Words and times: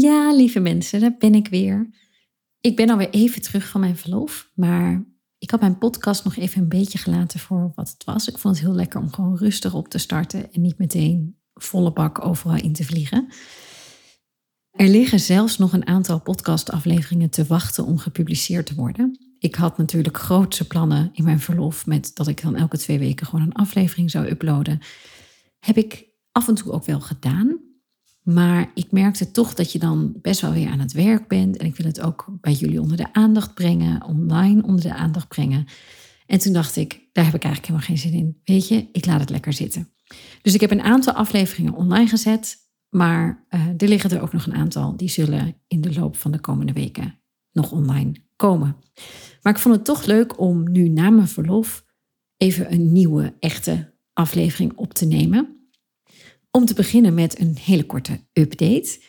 Ja, 0.00 0.34
lieve 0.34 0.60
mensen, 0.60 1.00
daar 1.00 1.16
ben 1.18 1.34
ik 1.34 1.48
weer. 1.48 1.90
Ik 2.60 2.76
ben 2.76 2.90
alweer 2.90 3.10
even 3.10 3.42
terug 3.42 3.68
van 3.68 3.80
mijn 3.80 3.96
verlof, 3.96 4.50
maar 4.54 5.04
ik 5.38 5.50
had 5.50 5.60
mijn 5.60 5.78
podcast 5.78 6.24
nog 6.24 6.36
even 6.36 6.62
een 6.62 6.68
beetje 6.68 6.98
gelaten 6.98 7.40
voor 7.40 7.72
wat 7.74 7.90
het 7.90 8.04
was. 8.04 8.28
Ik 8.28 8.38
vond 8.38 8.56
het 8.56 8.64
heel 8.64 8.74
lekker 8.74 9.00
om 9.00 9.12
gewoon 9.12 9.36
rustig 9.36 9.74
op 9.74 9.88
te 9.88 9.98
starten 9.98 10.52
en 10.52 10.60
niet 10.60 10.78
meteen 10.78 11.38
volle 11.54 11.92
bak 11.92 12.24
overal 12.24 12.56
in 12.56 12.72
te 12.72 12.84
vliegen. 12.84 13.28
Er 14.70 14.88
liggen 14.88 15.20
zelfs 15.20 15.58
nog 15.58 15.72
een 15.72 15.86
aantal 15.86 16.20
podcastafleveringen 16.20 17.30
te 17.30 17.44
wachten 17.44 17.84
om 17.84 17.98
gepubliceerd 17.98 18.66
te 18.66 18.74
worden. 18.74 19.34
Ik 19.38 19.54
had 19.54 19.78
natuurlijk 19.78 20.18
grootse 20.18 20.66
plannen 20.66 21.10
in 21.12 21.24
mijn 21.24 21.40
verlof 21.40 21.86
met 21.86 22.10
dat 22.14 22.28
ik 22.28 22.42
dan 22.42 22.56
elke 22.56 22.78
twee 22.78 22.98
weken 22.98 23.26
gewoon 23.26 23.44
een 23.44 23.52
aflevering 23.52 24.10
zou 24.10 24.28
uploaden. 24.28 24.80
Heb 25.58 25.76
ik 25.76 26.06
af 26.32 26.48
en 26.48 26.54
toe 26.54 26.72
ook 26.72 26.84
wel 26.84 27.00
gedaan. 27.00 27.67
Maar 28.34 28.70
ik 28.74 28.92
merkte 28.92 29.30
toch 29.30 29.54
dat 29.54 29.72
je 29.72 29.78
dan 29.78 30.14
best 30.22 30.40
wel 30.40 30.52
weer 30.52 30.68
aan 30.68 30.78
het 30.78 30.92
werk 30.92 31.28
bent. 31.28 31.56
En 31.56 31.66
ik 31.66 31.76
wil 31.76 31.86
het 31.86 32.00
ook 32.00 32.26
bij 32.40 32.52
jullie 32.52 32.80
onder 32.80 32.96
de 32.96 33.12
aandacht 33.12 33.54
brengen, 33.54 34.04
online 34.04 34.62
onder 34.62 34.82
de 34.82 34.94
aandacht 34.94 35.28
brengen. 35.28 35.66
En 36.26 36.38
toen 36.38 36.52
dacht 36.52 36.76
ik, 36.76 37.08
daar 37.12 37.24
heb 37.24 37.34
ik 37.34 37.44
eigenlijk 37.44 37.66
helemaal 37.66 37.86
geen 37.86 38.10
zin 38.10 38.12
in. 38.12 38.40
Weet 38.44 38.68
je, 38.68 38.88
ik 38.92 39.06
laat 39.06 39.20
het 39.20 39.30
lekker 39.30 39.52
zitten. 39.52 39.92
Dus 40.42 40.54
ik 40.54 40.60
heb 40.60 40.70
een 40.70 40.82
aantal 40.82 41.12
afleveringen 41.12 41.74
online 41.74 42.06
gezet. 42.06 42.56
Maar 42.88 43.46
uh, 43.50 43.66
er 43.76 43.88
liggen 43.88 44.10
er 44.10 44.22
ook 44.22 44.32
nog 44.32 44.46
een 44.46 44.54
aantal 44.54 44.96
die 44.96 45.08
zullen 45.08 45.56
in 45.66 45.80
de 45.80 45.92
loop 45.92 46.16
van 46.16 46.30
de 46.30 46.40
komende 46.40 46.72
weken 46.72 47.20
nog 47.52 47.72
online 47.72 48.12
komen. 48.36 48.76
Maar 49.42 49.52
ik 49.52 49.58
vond 49.58 49.74
het 49.74 49.84
toch 49.84 50.04
leuk 50.04 50.40
om 50.40 50.70
nu 50.70 50.88
na 50.88 51.10
mijn 51.10 51.28
verlof 51.28 51.84
even 52.36 52.72
een 52.72 52.92
nieuwe, 52.92 53.34
echte 53.38 53.94
aflevering 54.12 54.72
op 54.76 54.94
te 54.94 55.06
nemen. 55.06 55.57
Om 56.50 56.64
te 56.64 56.74
beginnen 56.74 57.14
met 57.14 57.38
een 57.38 57.56
hele 57.56 57.86
korte 57.86 58.20
update. 58.32 59.00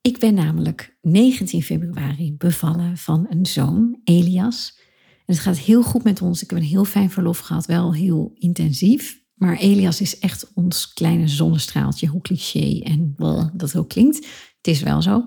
Ik 0.00 0.18
ben 0.18 0.34
namelijk 0.34 0.98
19 1.00 1.62
februari 1.62 2.34
bevallen 2.36 2.96
van 2.96 3.26
een 3.28 3.46
zoon, 3.46 4.00
Elias. 4.04 4.78
En 5.26 5.34
het 5.34 5.38
gaat 5.38 5.58
heel 5.58 5.82
goed 5.82 6.04
met 6.04 6.22
ons. 6.22 6.42
Ik 6.42 6.50
heb 6.50 6.58
een 6.58 6.64
heel 6.64 6.84
fijn 6.84 7.10
verlof 7.10 7.38
gehad, 7.38 7.66
wel 7.66 7.94
heel 7.94 8.32
intensief. 8.34 9.22
Maar 9.34 9.56
Elias 9.56 10.00
is 10.00 10.18
echt 10.18 10.50
ons 10.54 10.92
kleine 10.92 11.28
zonnestraaltje, 11.28 12.06
hoe 12.06 12.20
cliché 12.20 12.80
en 12.80 13.14
well, 13.16 13.50
dat 13.52 13.76
ook 13.76 13.88
klinkt. 13.88 14.16
Het 14.56 14.66
is 14.66 14.82
wel 14.82 15.02
zo. 15.02 15.26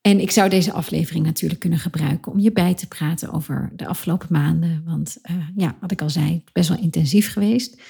En 0.00 0.20
ik 0.20 0.30
zou 0.30 0.48
deze 0.48 0.72
aflevering 0.72 1.24
natuurlijk 1.24 1.60
kunnen 1.60 1.78
gebruiken 1.78 2.32
om 2.32 2.38
je 2.38 2.52
bij 2.52 2.74
te 2.74 2.88
praten 2.88 3.32
over 3.32 3.72
de 3.76 3.86
afgelopen 3.86 4.28
maanden. 4.30 4.82
Want 4.84 5.16
uh, 5.30 5.36
ja, 5.56 5.76
wat 5.80 5.90
ik 5.90 6.02
al 6.02 6.10
zei, 6.10 6.44
best 6.52 6.68
wel 6.68 6.78
intensief 6.78 7.32
geweest. 7.32 7.82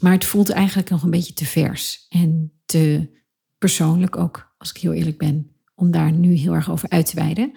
Maar 0.00 0.12
het 0.12 0.24
voelt 0.24 0.50
eigenlijk 0.50 0.90
nog 0.90 1.02
een 1.02 1.10
beetje 1.10 1.32
te 1.32 1.44
vers 1.44 2.06
en 2.08 2.52
te 2.64 3.10
persoonlijk 3.58 4.16
ook, 4.16 4.54
als 4.58 4.70
ik 4.70 4.76
heel 4.76 4.92
eerlijk 4.92 5.18
ben, 5.18 5.50
om 5.74 5.90
daar 5.90 6.12
nu 6.12 6.34
heel 6.34 6.54
erg 6.54 6.70
over 6.70 6.88
uit 6.88 7.06
te 7.06 7.16
wijden. 7.16 7.50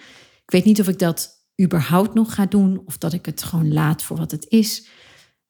Ik 0.43 0.51
weet 0.51 0.65
niet 0.65 0.79
of 0.79 0.87
ik 0.87 0.99
dat 0.99 1.37
überhaupt 1.61 2.13
nog 2.13 2.33
ga 2.33 2.45
doen 2.45 2.81
of 2.85 2.97
dat 2.97 3.13
ik 3.13 3.25
het 3.25 3.43
gewoon 3.43 3.73
laat 3.73 4.03
voor 4.03 4.17
wat 4.17 4.31
het 4.31 4.45
is. 4.49 4.87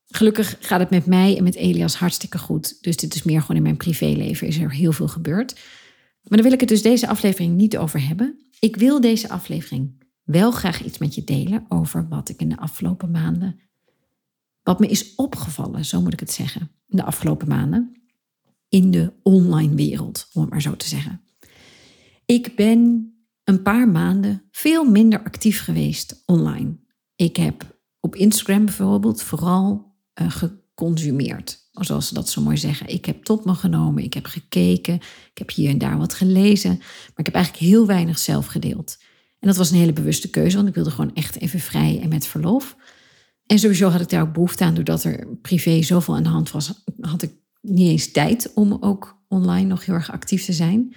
Gelukkig 0.06 0.58
gaat 0.60 0.80
het 0.80 0.90
met 0.90 1.06
mij 1.06 1.38
en 1.38 1.44
met 1.44 1.56
Elias 1.56 1.96
hartstikke 1.96 2.38
goed. 2.38 2.78
Dus 2.82 2.98
dit 2.98 3.16
is 3.16 3.24
meer 3.24 3.42
gewoon 3.42 3.58
in 3.58 3.64
mijn 3.64 3.78
privéleven 3.78 4.48
is 4.48 4.58
er 4.58 4.72
heel 4.72 4.92
veel 4.92 5.08
gebeurd. 5.08 5.54
Maar 6.22 6.38
daar 6.38 6.44
wil 6.44 6.52
ik 6.52 6.60
het 6.60 6.70
dus 6.70 6.82
deze 6.82 7.08
aflevering 7.08 7.56
niet 7.56 7.78
over 7.78 8.08
hebben. 8.08 8.40
Ik 8.60 8.76
wil 8.76 9.02
deze 9.02 9.30
aflevering 9.30 10.04
wel 10.24 10.52
graag 10.52 10.84
iets 10.84 10.98
met 10.98 11.16
je 11.16 11.24
delen 11.24 11.66
over 11.70 12.08
wat 12.08 12.30
ik 12.30 12.42
in 12.42 12.50
de 12.50 12.58
afgelopen 12.58 13.12
maanden 13.12 13.60
wat 14.68 14.80
me 14.80 14.88
is 14.88 15.16
opgevallen, 15.16 15.86
zo 15.86 16.02
moet 16.02 16.14
ik 16.14 16.20
het 16.20 16.32
zeggen, 16.32 16.72
de 16.86 17.04
afgelopen 17.04 17.48
maanden, 17.48 18.02
in 18.70 18.92
de 18.92 19.14
online 19.23 19.76
wereld, 19.76 20.30
om 20.34 20.42
het 20.42 20.50
maar 20.50 20.62
zo 20.62 20.76
te 20.76 20.88
zeggen. 20.88 21.22
Ik 22.26 22.56
ben 22.56 23.12
een 23.44 23.62
paar 23.62 23.90
maanden 23.90 24.44
veel 24.52 24.84
minder 24.84 25.23
actief 25.23 25.64
geweest 25.64 26.23
online. 26.26 26.78
Ik 27.16 27.36
heb 27.36 27.80
op 28.00 28.16
Instagram 28.16 28.66
bijvoorbeeld 28.66 29.22
vooral 29.22 29.95
uh, 30.22 30.32
geconsumeerd, 30.32 31.70
zoals 31.72 32.08
ze 32.08 32.14
dat 32.14 32.30
zo 32.30 32.42
mooi 32.42 32.58
zeggen. 32.58 32.88
Ik 32.88 33.05
heb 33.05 33.23
tot 33.23 33.45
me 33.45 33.54
genomen, 33.54 34.04
ik 34.04 34.14
heb 34.14 34.26
gekeken, 34.26 34.95
ik 35.32 35.38
heb 35.38 35.52
hier 35.52 35.70
en 35.70 35.78
daar 35.78 35.98
wat 35.98 36.14
gelezen, 36.14 36.78
maar 36.78 37.16
ik 37.16 37.26
heb 37.26 37.36
eigenlijk 37.36 37.66
heel 37.66 37.86
weinig 37.86 38.20
zelf 38.20 38.45
gedeeld. 38.45 38.98
En 39.39 39.48
dat 39.48 39.58
was 39.58 39.72
een 39.72 39.78
hele 39.78 39.94
bewuste 39.94 40.30
keuze, 40.30 40.55
want 40.55 40.67
ik 40.67 40.76
wilde 40.76 40.92
gewoon 40.92 41.14
echt 41.14 41.36
even 41.36 41.60
vrij 41.60 41.99
en 42.02 42.10
met 42.10 42.28
verlof. 42.28 42.76
En 43.48 43.60
sowieso 43.60 43.90
had 43.90 44.02
ik 44.02 44.10
daar 44.10 44.22
ook 44.22 44.34
behoefte 44.34 44.64
aan, 44.64 44.74
doordat 44.74 45.04
er 45.04 45.28
privé 45.42 45.82
zoveel 45.82 46.16
aan 46.16 46.24
de 46.24 46.30
hand 46.30 46.52
was, 46.52 46.84
had 47.00 47.22
ik 47.22 47.32
niet 47.62 47.90
eens 47.90 48.12
tijd 48.12 48.52
om 48.54 48.78
ook 48.80 49.18
online 49.28 49.68
nog 49.68 49.86
heel 49.86 49.96
erg 49.96 50.12
actief 50.12 50.46
te 50.46 50.54
zijn. 50.54 50.96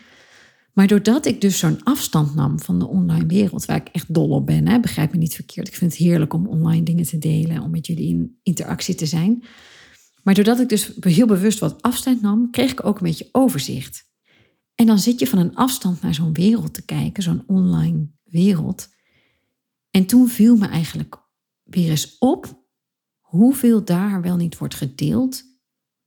Maar 0.72 0.86
doordat 0.86 1.26
ik 1.26 1.40
dus 1.40 1.58
zo'n 1.58 1.82
afstand 1.82 2.34
nam 2.34 2.60
van 2.60 2.78
de 2.78 2.86
online 2.86 3.26
wereld, 3.26 3.64
waar 3.64 3.76
ik 3.76 3.88
echt 3.88 4.14
dol 4.14 4.28
op 4.28 4.46
ben, 4.46 4.68
hè, 4.68 4.80
begrijp 4.80 5.12
me 5.12 5.18
niet 5.18 5.34
verkeerd. 5.34 5.68
Ik 5.68 5.74
vind 5.74 5.92
het 5.92 6.00
heerlijk 6.00 6.32
om 6.32 6.46
online 6.46 6.82
dingen 6.82 7.04
te 7.04 7.18
delen, 7.18 7.62
om 7.62 7.70
met 7.70 7.86
jullie 7.86 8.08
in 8.08 8.38
interactie 8.42 8.94
te 8.94 9.06
zijn. 9.06 9.44
Maar 10.22 10.34
doordat 10.34 10.60
ik 10.60 10.68
dus 10.68 10.92
heel 11.00 11.26
bewust 11.26 11.58
wat 11.58 11.82
afstand 11.82 12.22
nam, 12.22 12.50
kreeg 12.50 12.70
ik 12.70 12.84
ook 12.84 12.96
een 12.96 13.06
beetje 13.06 13.28
overzicht. 13.32 14.08
En 14.74 14.86
dan 14.86 14.98
zit 14.98 15.20
je 15.20 15.26
van 15.26 15.38
een 15.38 15.54
afstand 15.54 16.02
naar 16.02 16.14
zo'n 16.14 16.32
wereld 16.32 16.74
te 16.74 16.84
kijken, 16.84 17.22
zo'n 17.22 17.42
online 17.46 18.08
wereld. 18.24 18.88
En 19.90 20.06
toen 20.06 20.28
viel 20.28 20.56
me 20.56 20.66
eigenlijk 20.66 21.19
weer 21.70 21.90
eens 21.90 22.18
op 22.18 22.64
hoeveel 23.18 23.84
daar 23.84 24.22
wel 24.22 24.36
niet 24.36 24.58
wordt 24.58 24.74
gedeeld, 24.74 25.42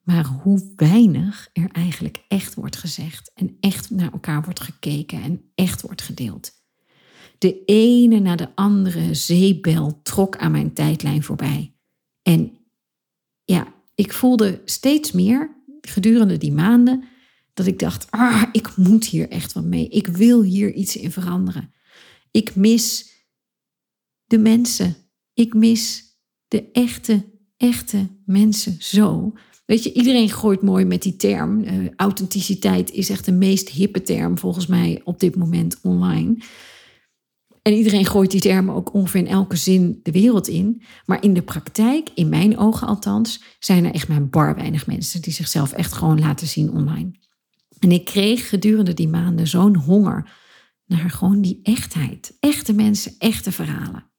maar 0.02 0.26
hoe 0.26 0.72
weinig 0.76 1.50
er 1.54 1.70
eigenlijk 1.72 2.24
echt 2.28 2.54
wordt 2.54 2.76
gezegd 2.76 3.32
en 3.34 3.58
echt 3.60 3.90
naar 3.90 4.12
elkaar 4.12 4.44
wordt 4.44 4.60
gekeken 4.60 5.22
en 5.22 5.52
echt 5.56 5.82
wordt 5.82 6.02
gedeeld. 6.02 6.52
De 7.38 7.64
ene 7.66 8.20
na 8.20 8.36
de 8.36 8.56
andere 8.56 9.14
zeebel 9.14 10.02
trok 10.02 10.38
aan 10.38 10.52
mijn 10.52 10.74
tijdlijn 10.74 11.24
voorbij. 11.24 11.76
En 12.22 12.58
ja, 13.44 13.74
ik 13.96 14.14
voelde 14.14 14.62
steeds 14.66 15.12
meer 15.12 15.56
gedurende 15.82 16.38
die 16.38 16.52
maanden 16.52 17.04
dat 17.54 17.66
ik 17.66 17.80
dacht: 17.80 18.12
ah, 18.12 18.44
ik 18.52 18.76
moet 18.76 19.06
hier 19.06 19.30
echt 19.30 19.54
wat 19.54 19.64
mee. 19.64 19.88
Ik 19.88 20.08
wil 20.08 20.42
hier 20.42 20.74
iets 20.74 20.96
in 20.96 21.12
veranderen. 21.12 21.74
Ik 22.32 22.56
mis 22.56 23.12
de 24.26 24.38
mensen 24.38 24.96
ik 25.34 25.54
mis 25.54 26.04
de 26.48 26.72
echte, 26.72 27.26
echte 27.58 28.08
mensen 28.26 28.76
zo. 28.80 29.34
Weet 29.66 29.84
je, 29.84 29.94
iedereen 29.94 30.30
gooit 30.30 30.62
mooi 30.62 30.86
met 30.86 31.02
die 31.02 31.16
term. 31.16 31.60
Uh, 31.60 31.90
authenticiteit 31.96 32.92
is 32.92 33.10
echt 33.10 33.26
de 33.26 33.32
meest 33.32 33.70
hippe 33.70 34.02
term 34.02 34.38
volgens 34.38 34.68
mij 34.68 35.02
op 35.04 35.20
dit 35.20 35.36
moment 35.36 35.80
online. 35.82 36.38
En 37.62 37.74
iedereen 37.74 38.06
gooit 38.06 38.32
die 38.32 38.42
term 38.42 38.72
ook 38.72 38.94
ongeveer 38.94 39.20
in 39.20 39.28
elke 39.28 39.56
zin 39.56 40.00
de 40.04 40.12
wereld 40.12 40.48
in. 40.48 40.82
Maar 41.06 41.24
in 41.24 41.34
de 41.34 41.42
praktijk, 41.42 42.10
in 42.16 42.30
mijn 42.30 42.58
ogen 42.58 42.88
althans, 42.88 43.44
zijn 43.60 43.86
er 43.86 43.94
echt 43.94 44.08
maar 44.08 44.28
bar 44.28 44.56
weinig 44.56 44.88
mensen 44.88 45.22
die 45.22 45.34
zichzelf 45.34 45.72
echt 45.72 45.94
gewoon 45.94 46.20
laten 46.20 46.48
zien 46.48 46.72
online. 46.72 47.12
En 47.80 47.92
ik 47.92 48.06
kreeg 48.06 48.50
gedurende 48.50 48.94
die 48.94 49.08
maanden 49.08 49.48
zo'n 49.48 49.76
honger 49.76 50.32
naar 50.86 51.10
gewoon 51.10 51.42
die 51.42 51.60
echtheid. 51.64 52.38
Echte 52.40 52.74
mensen, 52.74 53.16
echte 53.18 53.52
verhalen 53.52 54.12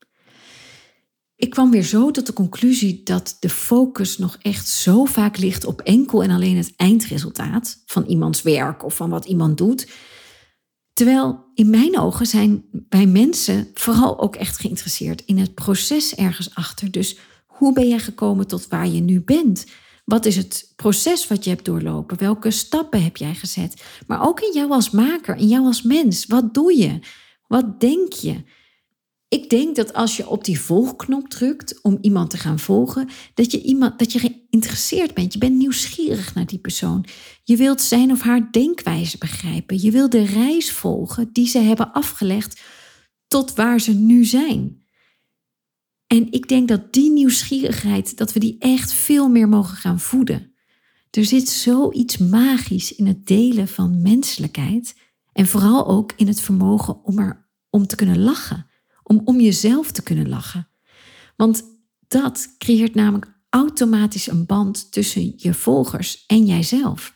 ik 1.37 1.51
kwam 1.51 1.71
weer 1.71 1.83
zo 1.83 2.11
tot 2.11 2.27
de 2.27 2.33
conclusie 2.33 3.03
dat 3.03 3.37
de 3.41 3.49
focus 3.49 4.19
nog 4.19 4.39
echt 4.43 4.69
zo 4.69 5.05
vaak 5.05 5.39
ligt 5.39 5.65
op 5.65 5.81
enkel 5.81 6.23
en 6.23 6.31
alleen 6.31 6.57
het 6.57 6.73
eindresultaat 6.77 7.83
van 7.87 8.05
iemands 8.07 8.43
werk 8.43 8.85
of 8.85 8.97
van 8.97 9.11
wat 9.11 9.25
iemand 9.25 9.59
doet. 9.59 9.89
Terwijl 10.93 11.45
in 11.55 11.71
mijn 11.71 11.99
ogen 11.99 12.27
zijn 12.27 12.65
wij 12.89 13.07
mensen 13.07 13.71
vooral 13.75 14.21
ook 14.21 14.37
echt 14.37 14.59
geïnteresseerd 14.59 15.23
in 15.25 15.39
het 15.39 15.55
proces 15.55 16.15
ergens 16.15 16.55
achter. 16.55 16.91
Dus 16.91 17.19
hoe 17.47 17.73
ben 17.73 17.89
jij 17.89 17.99
gekomen 17.99 18.47
tot 18.47 18.69
waar 18.69 18.89
je 18.89 19.01
nu 19.01 19.21
bent? 19.21 19.67
Wat 20.05 20.25
is 20.25 20.37
het 20.37 20.73
proces 20.77 21.27
wat 21.29 21.45
je 21.45 21.51
hebt 21.51 21.65
doorlopen? 21.65 22.19
Welke 22.19 22.51
stappen 22.51 23.03
heb 23.03 23.17
jij 23.17 23.35
gezet? 23.35 23.83
Maar 24.07 24.27
ook 24.27 24.41
in 24.41 24.53
jou 24.53 24.71
als 24.71 24.91
maker, 24.91 25.37
in 25.37 25.49
jou 25.49 25.65
als 25.65 25.83
mens. 25.83 26.27
Wat 26.27 26.55
doe 26.55 26.77
je? 26.79 26.99
Wat 27.47 27.81
denk 27.81 28.13
je? 28.13 28.43
Ik 29.35 29.51
denk 29.51 29.77
dat 29.77 29.93
als 29.93 30.17
je 30.17 30.29
op 30.29 30.45
die 30.45 30.61
volgknop 30.61 31.29
drukt 31.29 31.83
om 31.83 31.99
iemand 32.01 32.31
te 32.31 32.37
gaan 32.37 32.59
volgen, 32.59 33.09
dat 33.35 33.51
je, 33.51 33.63
iemand, 33.63 33.99
dat 33.99 34.13
je 34.13 34.19
geïnteresseerd 34.19 35.15
bent. 35.15 35.33
Je 35.33 35.39
bent 35.39 35.57
nieuwsgierig 35.57 36.35
naar 36.35 36.47
die 36.47 36.59
persoon. 36.59 37.05
Je 37.43 37.57
wilt 37.57 37.81
zijn 37.81 38.11
of 38.11 38.21
haar 38.21 38.49
denkwijze 38.53 39.19
begrijpen. 39.19 39.83
Je 39.83 39.91
wilt 39.91 40.13
de 40.13 40.25
reis 40.25 40.73
volgen 40.73 41.33
die 41.33 41.47
ze 41.47 41.59
hebben 41.59 41.93
afgelegd 41.93 42.61
tot 43.29 43.55
waar 43.55 43.81
ze 43.81 43.95
nu 43.95 44.25
zijn. 44.25 44.83
En 46.07 46.33
ik 46.33 46.49
denk 46.49 46.69
dat 46.69 46.93
die 46.93 47.11
nieuwsgierigheid, 47.11 48.17
dat 48.17 48.33
we 48.33 48.41
die 48.41 48.57
echt 48.59 48.93
veel 48.93 49.29
meer 49.29 49.49
mogen 49.49 49.77
gaan 49.77 50.01
voeden. 50.01 50.55
Er 51.11 51.25
zit 51.25 51.49
zoiets 51.49 52.19
magisch 52.19 52.95
in 52.95 53.07
het 53.07 53.27
delen 53.27 53.69
van 53.69 54.03
menselijkheid 54.03 54.97
en 55.33 55.47
vooral 55.47 55.87
ook 55.87 56.13
in 56.17 56.27
het 56.27 56.41
vermogen 56.41 57.05
om 57.05 57.19
er 57.19 57.49
om 57.71 57.87
te 57.87 57.97
kunnen 57.97 58.23
lachen 58.23 58.73
om 59.05 59.21
om 59.25 59.41
jezelf 59.41 59.91
te 59.91 60.03
kunnen 60.03 60.29
lachen. 60.29 60.69
Want 61.37 61.63
dat 62.07 62.55
creëert 62.59 62.95
namelijk 62.95 63.33
automatisch 63.49 64.27
een 64.27 64.47
band 64.47 64.93
tussen 64.93 65.33
je 65.37 65.55
volgers 65.55 66.25
en 66.27 66.47
jijzelf, 66.47 67.15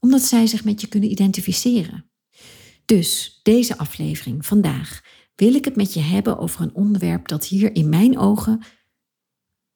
omdat 0.00 0.22
zij 0.22 0.46
zich 0.46 0.64
met 0.64 0.80
je 0.80 0.86
kunnen 0.86 1.10
identificeren. 1.10 2.10
Dus 2.84 3.40
deze 3.42 3.78
aflevering 3.78 4.46
vandaag 4.46 5.00
wil 5.34 5.54
ik 5.54 5.64
het 5.64 5.76
met 5.76 5.94
je 5.94 6.00
hebben 6.00 6.38
over 6.38 6.60
een 6.60 6.74
onderwerp 6.74 7.28
dat 7.28 7.46
hier 7.46 7.74
in 7.74 7.88
mijn 7.88 8.18
ogen 8.18 8.62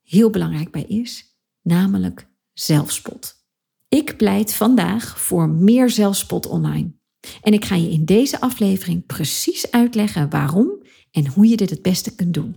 heel 0.01 0.29
belangrijk 0.29 0.71
bij 0.71 0.83
is, 0.83 1.37
namelijk 1.61 2.27
zelfspot. 2.53 3.43
Ik 3.87 4.17
pleit 4.17 4.53
vandaag 4.53 5.19
voor 5.19 5.49
meer 5.49 5.89
zelfspot 5.89 6.45
online. 6.45 6.93
En 7.41 7.53
ik 7.53 7.65
ga 7.65 7.75
je 7.75 7.89
in 7.89 8.05
deze 8.05 8.41
aflevering 8.41 9.05
precies 9.05 9.71
uitleggen 9.71 10.29
waarom 10.29 10.83
en 11.15 11.27
hoe 11.27 11.47
je 11.47 11.57
dit 11.57 11.69
het 11.69 11.81
beste 11.81 12.15
kunt 12.15 12.33
doen. 12.33 12.55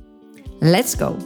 Let's 0.58 0.94
go! 0.94 1.16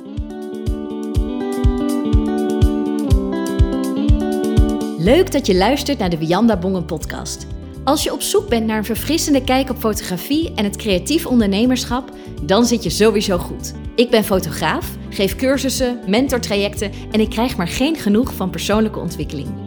Leuk 4.99 5.33
dat 5.33 5.47
je 5.47 5.55
luistert 5.55 5.99
naar 5.99 6.11
de 6.11 6.19
Wianda 6.19 6.57
Bongen 6.57 6.85
podcast. 6.85 7.47
Als 7.85 8.03
je 8.03 8.13
op 8.13 8.23
zoek 8.23 8.49
bent 8.49 8.67
naar 8.67 8.79
een 8.79 8.85
verfrissende 8.85 9.45
kijk 9.45 9.71
op 9.71 9.79
fotografie 9.79 10.55
en 10.55 10.65
het 10.65 10.77
creatief 10.77 11.27
ondernemerschap, 11.27 12.11
dan 12.43 12.65
zit 12.65 12.83
je 12.83 12.91
sowieso 12.91 13.39
goed. 13.39 13.75
Ik 13.95 14.11
ben 14.11 14.25
fotograaf, 14.25 14.97
geef 15.11 15.37
cursussen, 15.37 15.99
mentortrajecten 16.07 16.93
en 17.11 17.21
ik 17.21 17.31
krijg 17.31 17.57
maar 17.57 17.69
geen 17.69 17.97
genoeg 17.97 18.35
van 18.35 18.51
persoonlijke 18.51 18.99
ontwikkeling. 18.99 19.62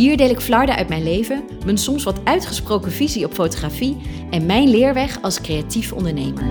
Hier 0.00 0.16
deel 0.16 0.30
ik 0.30 0.40
flarden 0.40 0.76
uit 0.76 0.88
mijn 0.88 1.02
leven, 1.02 1.44
mijn 1.64 1.78
soms 1.78 2.02
wat 2.04 2.24
uitgesproken 2.24 2.92
visie 2.92 3.24
op 3.24 3.32
fotografie 3.32 3.96
en 4.30 4.46
mijn 4.46 4.68
leerweg 4.68 5.22
als 5.22 5.40
creatief 5.40 5.92
ondernemer. 5.92 6.42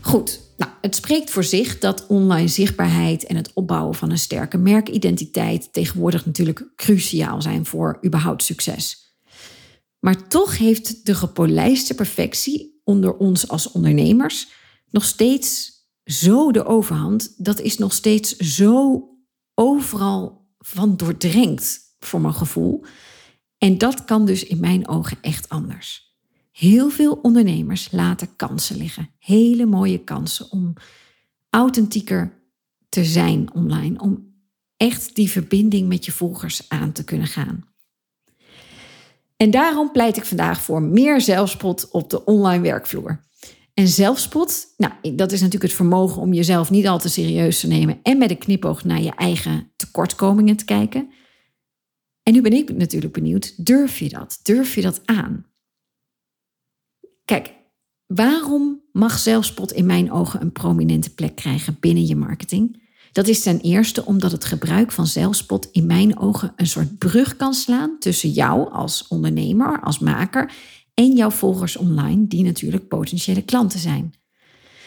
Goed, 0.00 0.40
nou, 0.56 0.72
het 0.80 0.94
spreekt 0.94 1.30
voor 1.30 1.44
zich 1.44 1.78
dat 1.78 2.06
online 2.06 2.48
zichtbaarheid 2.48 3.24
en 3.24 3.36
het 3.36 3.50
opbouwen 3.54 3.94
van 3.94 4.10
een 4.10 4.18
sterke 4.18 4.58
merkidentiteit 4.58 5.72
tegenwoordig 5.72 6.26
natuurlijk 6.26 6.64
cruciaal 6.76 7.42
zijn 7.42 7.66
voor 7.66 7.98
überhaupt 8.04 8.42
succes. 8.42 9.14
Maar 9.98 10.28
toch 10.28 10.58
heeft 10.58 11.06
de 11.06 11.14
gepolijste 11.14 11.94
perfectie 11.94 12.80
onder 12.84 13.16
ons 13.16 13.48
als 13.48 13.72
ondernemers 13.72 14.48
nog 14.90 15.04
steeds 15.04 15.78
zo 16.10 16.52
de 16.52 16.64
overhand. 16.64 17.44
Dat 17.44 17.60
is 17.60 17.78
nog 17.78 17.92
steeds 17.92 18.36
zo 18.36 19.04
overal 19.54 20.48
van 20.58 20.96
doordrenkt 20.96 21.80
voor 21.98 22.20
mijn 22.20 22.34
gevoel. 22.34 22.84
En 23.58 23.78
dat 23.78 24.04
kan 24.04 24.26
dus 24.26 24.44
in 24.44 24.60
mijn 24.60 24.88
ogen 24.88 25.18
echt 25.20 25.48
anders. 25.48 26.18
Heel 26.52 26.90
veel 26.90 27.12
ondernemers 27.12 27.88
laten 27.90 28.36
kansen 28.36 28.76
liggen. 28.76 29.10
Hele 29.18 29.66
mooie 29.66 30.04
kansen 30.04 30.50
om 30.50 30.72
authentieker 31.50 32.32
te 32.88 33.04
zijn 33.04 33.54
online. 33.54 34.00
Om 34.00 34.34
echt 34.76 35.14
die 35.14 35.30
verbinding 35.30 35.88
met 35.88 36.04
je 36.04 36.12
volgers 36.12 36.68
aan 36.68 36.92
te 36.92 37.04
kunnen 37.04 37.26
gaan. 37.26 37.68
En 39.36 39.50
daarom 39.50 39.92
pleit 39.92 40.16
ik 40.16 40.24
vandaag 40.24 40.62
voor 40.62 40.82
meer 40.82 41.20
zelfspot 41.20 41.90
op 41.90 42.10
de 42.10 42.24
online 42.24 42.62
werkvloer. 42.62 43.20
En 43.74 43.88
zelfspot, 43.88 44.66
nou, 44.76 44.92
dat 45.16 45.32
is 45.32 45.40
natuurlijk 45.40 45.70
het 45.70 45.80
vermogen 45.80 46.22
om 46.22 46.32
jezelf 46.32 46.70
niet 46.70 46.88
al 46.88 46.98
te 46.98 47.08
serieus 47.08 47.60
te 47.60 47.66
nemen 47.66 47.98
en 48.02 48.18
met 48.18 48.30
een 48.30 48.38
knipoog 48.38 48.84
naar 48.84 49.02
je 49.02 49.14
eigen 49.14 49.72
tekortkomingen 49.76 50.56
te 50.56 50.64
kijken. 50.64 51.10
En 52.22 52.32
nu 52.32 52.40
ben 52.42 52.52
ik 52.52 52.76
natuurlijk 52.76 53.12
benieuwd, 53.12 53.64
durf 53.66 53.98
je 53.98 54.08
dat? 54.08 54.40
Durf 54.42 54.74
je 54.74 54.80
dat 54.80 55.00
aan? 55.04 55.46
Kijk, 57.24 57.54
waarom 58.06 58.82
mag 58.92 59.18
zelfspot 59.18 59.72
in 59.72 59.86
mijn 59.86 60.12
ogen 60.12 60.40
een 60.40 60.52
prominente 60.52 61.14
plek 61.14 61.36
krijgen 61.36 61.76
binnen 61.80 62.06
je 62.06 62.16
marketing? 62.16 62.88
Dat 63.12 63.28
is 63.28 63.42
ten 63.42 63.60
eerste 63.60 64.04
omdat 64.04 64.32
het 64.32 64.44
gebruik 64.44 64.92
van 64.92 65.06
zelfspot 65.06 65.68
in 65.72 65.86
mijn 65.86 66.18
ogen 66.18 66.52
een 66.56 66.66
soort 66.66 66.98
brug 66.98 67.36
kan 67.36 67.54
slaan 67.54 67.98
tussen 67.98 68.30
jou 68.30 68.72
als 68.72 69.08
ondernemer, 69.08 69.80
als 69.80 69.98
maker 69.98 70.52
en 71.00 71.16
jouw 71.16 71.30
volgers 71.30 71.76
online, 71.76 72.26
die 72.26 72.44
natuurlijk 72.44 72.88
potentiële 72.88 73.42
klanten 73.42 73.78
zijn. 73.78 74.12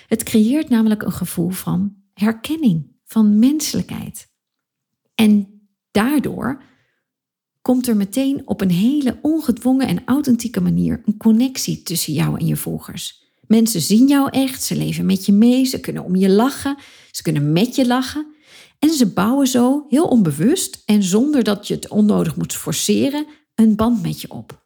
Het 0.08 0.24
creëert 0.24 0.70
namelijk 0.70 1.02
een 1.02 1.12
gevoel 1.12 1.50
van 1.50 1.96
herkenning, 2.14 2.92
van 3.06 3.40
menselijkheid. 3.40 4.28
En 5.16 5.62
daardoor 5.92 6.62
komt 7.62 7.88
er 7.88 7.96
meteen 7.96 8.42
op 8.46 8.62
een 8.62 8.72
hele 8.72 9.20
ongedwongen 9.22 9.88
en 9.88 10.06
authentieke 10.06 10.62
manier 10.62 11.02
een 11.06 11.18
connectie 11.18 11.84
tussen 11.84 12.14
jou 12.14 12.40
en 12.40 12.46
je 12.46 12.56
volgers. 12.56 13.24
Mensen 13.48 13.82
zien 13.82 14.08
jou 14.08 14.30
echt, 14.32 14.64
ze 14.64 14.76
leven 14.76 15.06
met 15.06 15.26
je 15.26 15.32
mee, 15.32 15.66
ze 15.66 15.80
kunnen 15.80 16.04
om 16.04 16.16
je 16.16 16.30
lachen, 16.30 16.78
ze 17.12 17.22
kunnen 17.22 17.52
met 17.52 17.76
je 17.76 17.88
lachen. 17.88 18.28
En 18.80 18.90
ze 18.90 19.08
bouwen 19.08 19.48
zo 19.48 19.86
heel 19.90 20.06
onbewust 20.06 20.82
en 20.86 21.04
zonder 21.04 21.44
dat 21.44 21.68
je 21.68 21.74
het 21.74 21.88
onnodig 21.88 22.36
moet 22.36 22.54
forceren 22.54 23.26
een 23.56 23.76
band 23.76 24.02
met 24.02 24.22
je 24.22 24.32
op. 24.32 24.63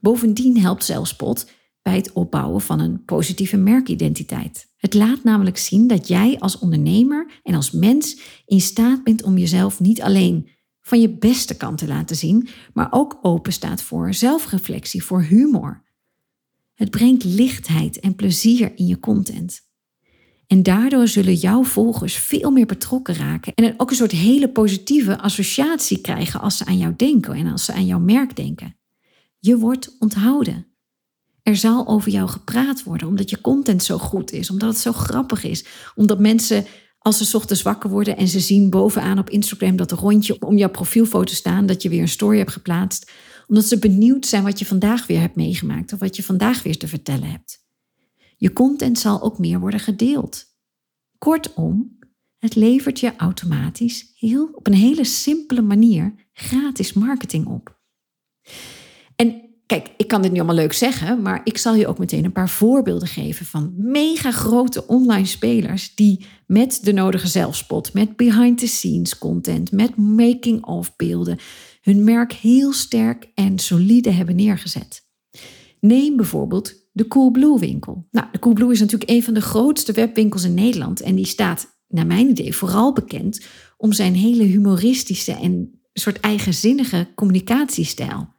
Bovendien 0.00 0.60
helpt 0.60 0.84
zelfspot 0.84 1.50
bij 1.82 1.96
het 1.96 2.12
opbouwen 2.12 2.60
van 2.60 2.80
een 2.80 3.04
positieve 3.04 3.56
merkidentiteit. 3.56 4.72
Het 4.76 4.94
laat 4.94 5.24
namelijk 5.24 5.56
zien 5.56 5.86
dat 5.86 6.08
jij 6.08 6.38
als 6.38 6.58
ondernemer 6.58 7.40
en 7.42 7.54
als 7.54 7.70
mens 7.70 8.20
in 8.46 8.60
staat 8.60 9.04
bent 9.04 9.22
om 9.22 9.38
jezelf 9.38 9.80
niet 9.80 10.02
alleen 10.02 10.48
van 10.80 11.00
je 11.00 11.08
beste 11.08 11.56
kant 11.56 11.78
te 11.78 11.86
laten 11.86 12.16
zien, 12.16 12.48
maar 12.72 12.88
ook 12.90 13.18
open 13.22 13.52
staat 13.52 13.82
voor 13.82 14.14
zelfreflectie, 14.14 15.04
voor 15.04 15.22
humor. 15.22 15.84
Het 16.74 16.90
brengt 16.90 17.24
lichtheid 17.24 18.00
en 18.00 18.14
plezier 18.14 18.72
in 18.76 18.86
je 18.86 19.00
content. 19.00 19.60
En 20.46 20.62
daardoor 20.62 21.08
zullen 21.08 21.34
jouw 21.34 21.64
volgers 21.64 22.14
veel 22.14 22.50
meer 22.50 22.66
betrokken 22.66 23.14
raken 23.14 23.54
en 23.54 23.74
ook 23.76 23.90
een 23.90 23.96
soort 23.96 24.12
hele 24.12 24.48
positieve 24.48 25.18
associatie 25.18 26.00
krijgen 26.00 26.40
als 26.40 26.56
ze 26.56 26.64
aan 26.64 26.78
jou 26.78 26.94
denken 26.96 27.34
en 27.34 27.46
als 27.46 27.64
ze 27.64 27.72
aan 27.72 27.86
jouw 27.86 28.00
merk 28.00 28.36
denken. 28.36 28.76
Je 29.46 29.58
wordt 29.58 29.96
onthouden. 29.98 30.66
Er 31.42 31.56
zal 31.56 31.86
over 31.86 32.10
jou 32.10 32.28
gepraat 32.28 32.82
worden 32.82 33.08
omdat 33.08 33.30
je 33.30 33.40
content 33.40 33.82
zo 33.82 33.98
goed 33.98 34.32
is, 34.32 34.50
omdat 34.50 34.68
het 34.68 34.78
zo 34.78 34.92
grappig 34.92 35.44
is, 35.44 35.64
omdat 35.94 36.18
mensen 36.18 36.66
als 36.98 37.30
ze 37.30 37.36
ochtends 37.36 37.62
wakker 37.62 37.90
worden 37.90 38.16
en 38.16 38.28
ze 38.28 38.40
zien 38.40 38.70
bovenaan 38.70 39.18
op 39.18 39.30
Instagram 39.30 39.76
dat 39.76 39.92
rondje 39.92 40.36
om 40.40 40.56
jouw 40.56 40.70
profielfoto 40.70 41.34
staan, 41.34 41.66
dat 41.66 41.82
je 41.82 41.88
weer 41.88 42.00
een 42.00 42.08
story 42.08 42.38
hebt 42.38 42.52
geplaatst, 42.52 43.12
omdat 43.46 43.64
ze 43.64 43.78
benieuwd 43.78 44.26
zijn 44.26 44.42
wat 44.42 44.58
je 44.58 44.66
vandaag 44.66 45.06
weer 45.06 45.20
hebt 45.20 45.36
meegemaakt 45.36 45.92
of 45.92 45.98
wat 45.98 46.16
je 46.16 46.22
vandaag 46.22 46.62
weer 46.62 46.78
te 46.78 46.88
vertellen 46.88 47.30
hebt. 47.30 47.64
Je 48.36 48.52
content 48.52 48.98
zal 48.98 49.22
ook 49.22 49.38
meer 49.38 49.60
worden 49.60 49.80
gedeeld. 49.80 50.44
Kortom, 51.18 51.98
het 52.38 52.54
levert 52.54 53.00
je 53.00 53.16
automatisch 53.16 54.12
heel, 54.14 54.48
op 54.52 54.66
een 54.66 54.74
hele 54.74 55.04
simpele 55.04 55.62
manier 55.62 56.28
gratis 56.32 56.92
marketing 56.92 57.46
op. 57.46 57.80
En 59.16 59.46
Kijk, 59.66 59.90
ik 59.96 60.08
kan 60.08 60.22
dit 60.22 60.32
nu 60.32 60.36
allemaal 60.36 60.56
leuk 60.56 60.72
zeggen, 60.72 61.22
maar 61.22 61.40
ik 61.44 61.58
zal 61.58 61.74
je 61.74 61.86
ook 61.86 61.98
meteen 61.98 62.24
een 62.24 62.32
paar 62.32 62.50
voorbeelden 62.50 63.08
geven 63.08 63.46
van 63.46 63.72
mega 63.76 64.30
grote 64.30 64.86
online 64.86 65.26
spelers 65.26 65.94
die 65.94 66.26
met 66.46 66.78
de 66.82 66.92
nodige 66.92 67.26
zelfspot, 67.26 67.92
met 67.92 68.16
behind 68.16 68.58
the 68.58 68.66
scenes 68.66 69.18
content, 69.18 69.72
met 69.72 69.96
making 69.96 70.64
of 70.64 70.96
beelden 70.96 71.38
hun 71.80 72.04
merk 72.04 72.32
heel 72.32 72.72
sterk 72.72 73.30
en 73.34 73.58
solide 73.58 74.10
hebben 74.10 74.36
neergezet. 74.36 75.06
Neem 75.80 76.16
bijvoorbeeld 76.16 76.74
de 76.92 77.08
Coolblue 77.08 77.58
winkel. 77.58 78.06
Nou, 78.10 78.26
de 78.32 78.38
Coolblue 78.38 78.72
is 78.72 78.80
natuurlijk 78.80 79.10
een 79.10 79.22
van 79.22 79.34
de 79.34 79.40
grootste 79.40 79.92
webwinkels 79.92 80.44
in 80.44 80.54
Nederland 80.54 81.00
en 81.00 81.14
die 81.14 81.26
staat, 81.26 81.78
naar 81.88 82.06
mijn 82.06 82.28
idee, 82.28 82.54
vooral 82.54 82.92
bekend 82.92 83.46
om 83.76 83.92
zijn 83.92 84.14
hele 84.14 84.42
humoristische 84.42 85.32
en 85.32 85.80
soort 85.92 86.20
eigenzinnige 86.20 87.08
communicatiestijl. 87.14 88.34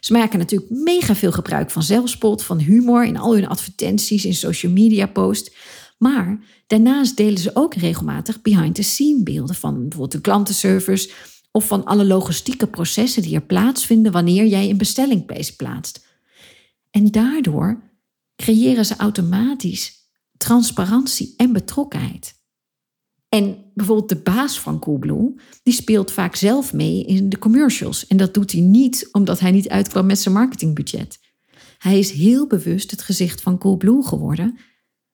Ze 0.00 0.12
maken 0.12 0.38
natuurlijk 0.38 0.70
mega 0.70 1.14
veel 1.14 1.32
gebruik 1.32 1.70
van 1.70 1.82
zelfspot, 1.82 2.44
van 2.44 2.58
humor 2.58 3.04
in 3.04 3.16
al 3.16 3.34
hun 3.34 3.48
advertenties, 3.48 4.24
in 4.24 4.34
social 4.34 4.72
media 4.72 5.06
posts. 5.06 5.52
Maar 5.98 6.38
daarnaast 6.66 7.16
delen 7.16 7.38
ze 7.38 7.50
ook 7.54 7.74
regelmatig 7.74 8.42
behind-the-scene 8.42 9.22
beelden 9.22 9.54
van 9.54 9.74
bijvoorbeeld 9.74 10.12
de 10.12 10.20
klantenservice 10.20 11.10
of 11.50 11.66
van 11.66 11.84
alle 11.84 12.04
logistieke 12.04 12.66
processen 12.66 13.22
die 13.22 13.34
er 13.34 13.42
plaatsvinden 13.42 14.12
wanneer 14.12 14.46
jij 14.46 14.70
een 14.70 14.76
bestelling 14.78 15.54
plaatst. 15.56 16.06
En 16.90 17.10
daardoor 17.10 17.82
creëren 18.36 18.84
ze 18.84 18.96
automatisch 18.96 20.10
transparantie 20.36 21.34
en 21.36 21.52
betrokkenheid. 21.52 22.41
En 23.34 23.56
bijvoorbeeld 23.74 24.08
de 24.08 24.16
baas 24.16 24.60
van 24.60 24.78
Coolblue, 24.78 25.34
die 25.62 25.74
speelt 25.74 26.12
vaak 26.12 26.34
zelf 26.34 26.72
mee 26.72 27.04
in 27.04 27.28
de 27.28 27.38
commercials. 27.38 28.06
En 28.06 28.16
dat 28.16 28.34
doet 28.34 28.52
hij 28.52 28.60
niet 28.60 29.08
omdat 29.12 29.40
hij 29.40 29.50
niet 29.50 29.68
uitkwam 29.68 30.06
met 30.06 30.18
zijn 30.18 30.34
marketingbudget. 30.34 31.18
Hij 31.78 31.98
is 31.98 32.10
heel 32.10 32.46
bewust 32.46 32.90
het 32.90 33.02
gezicht 33.02 33.40
van 33.40 33.58
Coolblue 33.58 34.02
geworden, 34.02 34.58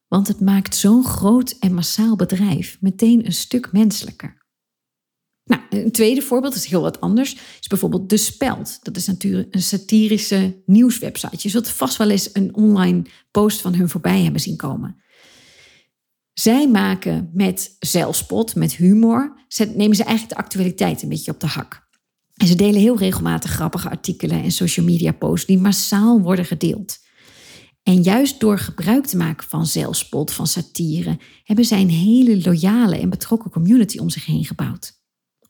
want 0.09 0.29
het 0.29 0.41
maakt 0.41 0.75
zo'n 0.75 1.05
groot 1.05 1.57
en 1.61 1.75
massaal 1.75 2.17
bedrijf 2.17 2.77
meteen 2.81 3.27
een 3.27 3.33
stuk 3.33 3.73
menselijker. 3.73 4.47
Nou, 5.45 5.63
een 5.71 5.93
tweede 5.93 6.23
voorbeeld 6.23 6.55
is 6.55 6.65
heel 6.65 6.83
wat 6.83 7.01
anders. 7.01 7.37
Is 7.61 7.67
bijvoorbeeld 7.67 8.11
De 8.11 8.17
Speld. 8.17 8.79
Dat 8.85 8.97
is 8.97 9.07
natuurlijk 9.07 9.55
een 9.55 9.63
satirische 9.63 10.63
nieuwswebsite. 10.67 11.39
Je 11.39 11.49
zult 11.49 11.69
vast 11.69 11.97
wel 11.97 12.11
eens 12.11 12.31
een 12.33 12.55
online 12.55 13.03
post 13.31 13.61
van 13.61 13.75
hun 13.75 13.89
voorbij 13.89 14.23
hebben 14.23 14.41
zien 14.41 14.57
komen. 14.57 15.03
Zij 16.39 16.69
maken 16.69 17.31
met 17.33 17.77
zelfspot, 17.79 18.55
met 18.55 18.77
humor, 18.77 19.37
nemen 19.75 19.97
ze 19.97 20.05
eigenlijk 20.05 20.37
de 20.37 20.45
actualiteit 20.45 21.03
een 21.03 21.09
beetje 21.09 21.33
op 21.33 21.41
de 21.41 21.47
hak. 21.47 21.89
En 22.37 22.47
ze 22.47 22.55
delen 22.55 22.81
heel 22.81 22.99
regelmatig 22.99 23.51
grappige 23.51 23.91
artikelen 23.91 24.43
en 24.43 24.51
social 24.51 24.87
media 24.87 25.13
posts 25.13 25.47
die 25.47 25.59
massaal 25.59 26.21
worden 26.21 26.45
gedeeld. 26.45 26.99
En 27.83 28.03
juist 28.03 28.41
door 28.41 28.59
gebruik 28.59 29.07
te 29.07 29.17
maken 29.17 29.49
van 29.49 29.67
zelfspot, 29.67 30.33
van 30.33 30.47
satire, 30.47 31.19
hebben 31.45 31.65
zij 31.65 31.81
een 31.81 31.91
hele 31.91 32.43
loyale 32.43 32.97
en 32.97 33.11
betrokken 33.11 33.51
community 33.51 33.99
om 33.99 34.11
zich 34.11 34.27
heen 34.27 34.45
gebouwd. 34.45 34.93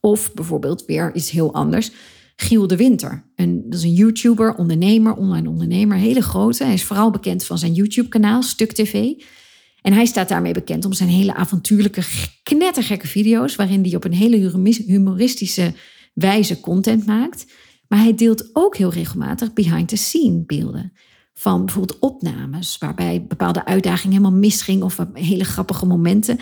Of 0.00 0.34
bijvoorbeeld 0.34 0.84
weer 0.84 1.14
iets 1.14 1.30
heel 1.30 1.54
anders. 1.54 1.90
Giel 2.36 2.66
de 2.66 2.76
Winter. 2.76 3.30
Een, 3.34 3.62
dat 3.68 3.78
is 3.78 3.84
een 3.84 3.94
YouTuber, 3.94 4.54
ondernemer, 4.54 5.14
online 5.14 5.48
ondernemer, 5.48 5.96
hele 5.96 6.22
grote. 6.22 6.64
Hij 6.64 6.74
is 6.74 6.84
vooral 6.84 7.10
bekend 7.10 7.44
van 7.44 7.58
zijn 7.58 7.72
YouTube-kanaal, 7.72 8.42
Stuk 8.42 8.72
TV. 8.72 9.14
En 9.88 9.94
hij 9.94 10.06
staat 10.06 10.28
daarmee 10.28 10.52
bekend 10.52 10.84
om 10.84 10.92
zijn 10.92 11.08
hele 11.08 11.34
avontuurlijke, 11.34 12.02
knettergekke 12.42 13.06
video's, 13.06 13.56
waarin 13.56 13.82
hij 13.82 13.94
op 13.94 14.04
een 14.04 14.12
hele 14.12 14.66
humoristische 14.86 15.74
wijze 16.14 16.60
content 16.60 17.06
maakt. 17.06 17.46
Maar 17.86 17.98
hij 17.98 18.14
deelt 18.14 18.50
ook 18.52 18.76
heel 18.76 18.92
regelmatig 18.92 19.52
behind-the-scene 19.52 20.44
beelden. 20.46 20.92
Van 21.34 21.64
bijvoorbeeld 21.64 21.98
opnames, 21.98 22.78
waarbij 22.78 23.26
bepaalde 23.26 23.64
uitdagingen 23.64 24.16
helemaal 24.16 24.38
misging 24.38 24.82
of 24.82 25.06
hele 25.12 25.44
grappige 25.44 25.86
momenten. 25.86 26.38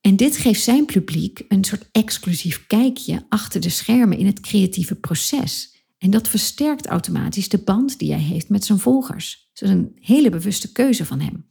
En 0.00 0.16
dit 0.16 0.36
geeft 0.36 0.62
zijn 0.62 0.84
publiek 0.84 1.44
een 1.48 1.64
soort 1.64 1.88
exclusief 1.92 2.66
kijkje 2.66 3.26
achter 3.28 3.60
de 3.60 3.70
schermen 3.70 4.18
in 4.18 4.26
het 4.26 4.40
creatieve 4.40 4.94
proces. 4.94 5.76
En 5.98 6.10
dat 6.10 6.28
versterkt 6.28 6.86
automatisch 6.86 7.48
de 7.48 7.58
band 7.58 7.98
die 7.98 8.12
hij 8.12 8.22
heeft 8.22 8.48
met 8.48 8.64
zijn 8.64 8.78
volgers. 8.78 9.50
Is 9.54 9.68
een 9.68 9.92
hele 9.94 10.30
bewuste 10.30 10.72
keuze 10.72 11.06
van 11.06 11.20
hem. 11.20 11.48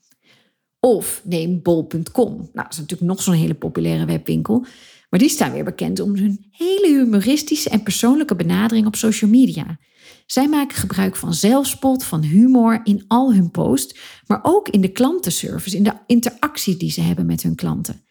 Of 0.79 1.21
neem 1.23 1.61
bol.com. 1.61 2.35
Nou, 2.35 2.49
dat 2.53 2.71
is 2.71 2.77
natuurlijk 2.77 3.11
nog 3.11 3.21
zo'n 3.21 3.33
hele 3.33 3.53
populaire 3.53 4.05
webwinkel. 4.05 4.65
Maar 5.09 5.19
die 5.19 5.29
staan 5.29 5.51
weer 5.51 5.63
bekend 5.63 5.99
om 5.99 6.15
hun 6.15 6.45
hele 6.51 6.87
humoristische 6.87 7.69
en 7.69 7.83
persoonlijke 7.83 8.35
benadering 8.35 8.87
op 8.87 8.95
social 8.95 9.29
media. 9.29 9.79
Zij 10.25 10.47
maken 10.47 10.77
gebruik 10.77 11.15
van 11.15 11.33
zelfspot, 11.33 12.03
van 12.03 12.21
humor 12.21 12.79
in 12.83 13.03
al 13.07 13.33
hun 13.33 13.51
posts, 13.51 13.99
maar 14.27 14.39
ook 14.41 14.69
in 14.69 14.81
de 14.81 14.91
klantenservice, 14.91 15.77
in 15.77 15.83
de 15.83 15.93
interactie 16.05 16.77
die 16.77 16.91
ze 16.91 17.01
hebben 17.01 17.25
met 17.25 17.43
hun 17.43 17.55
klanten. 17.55 18.03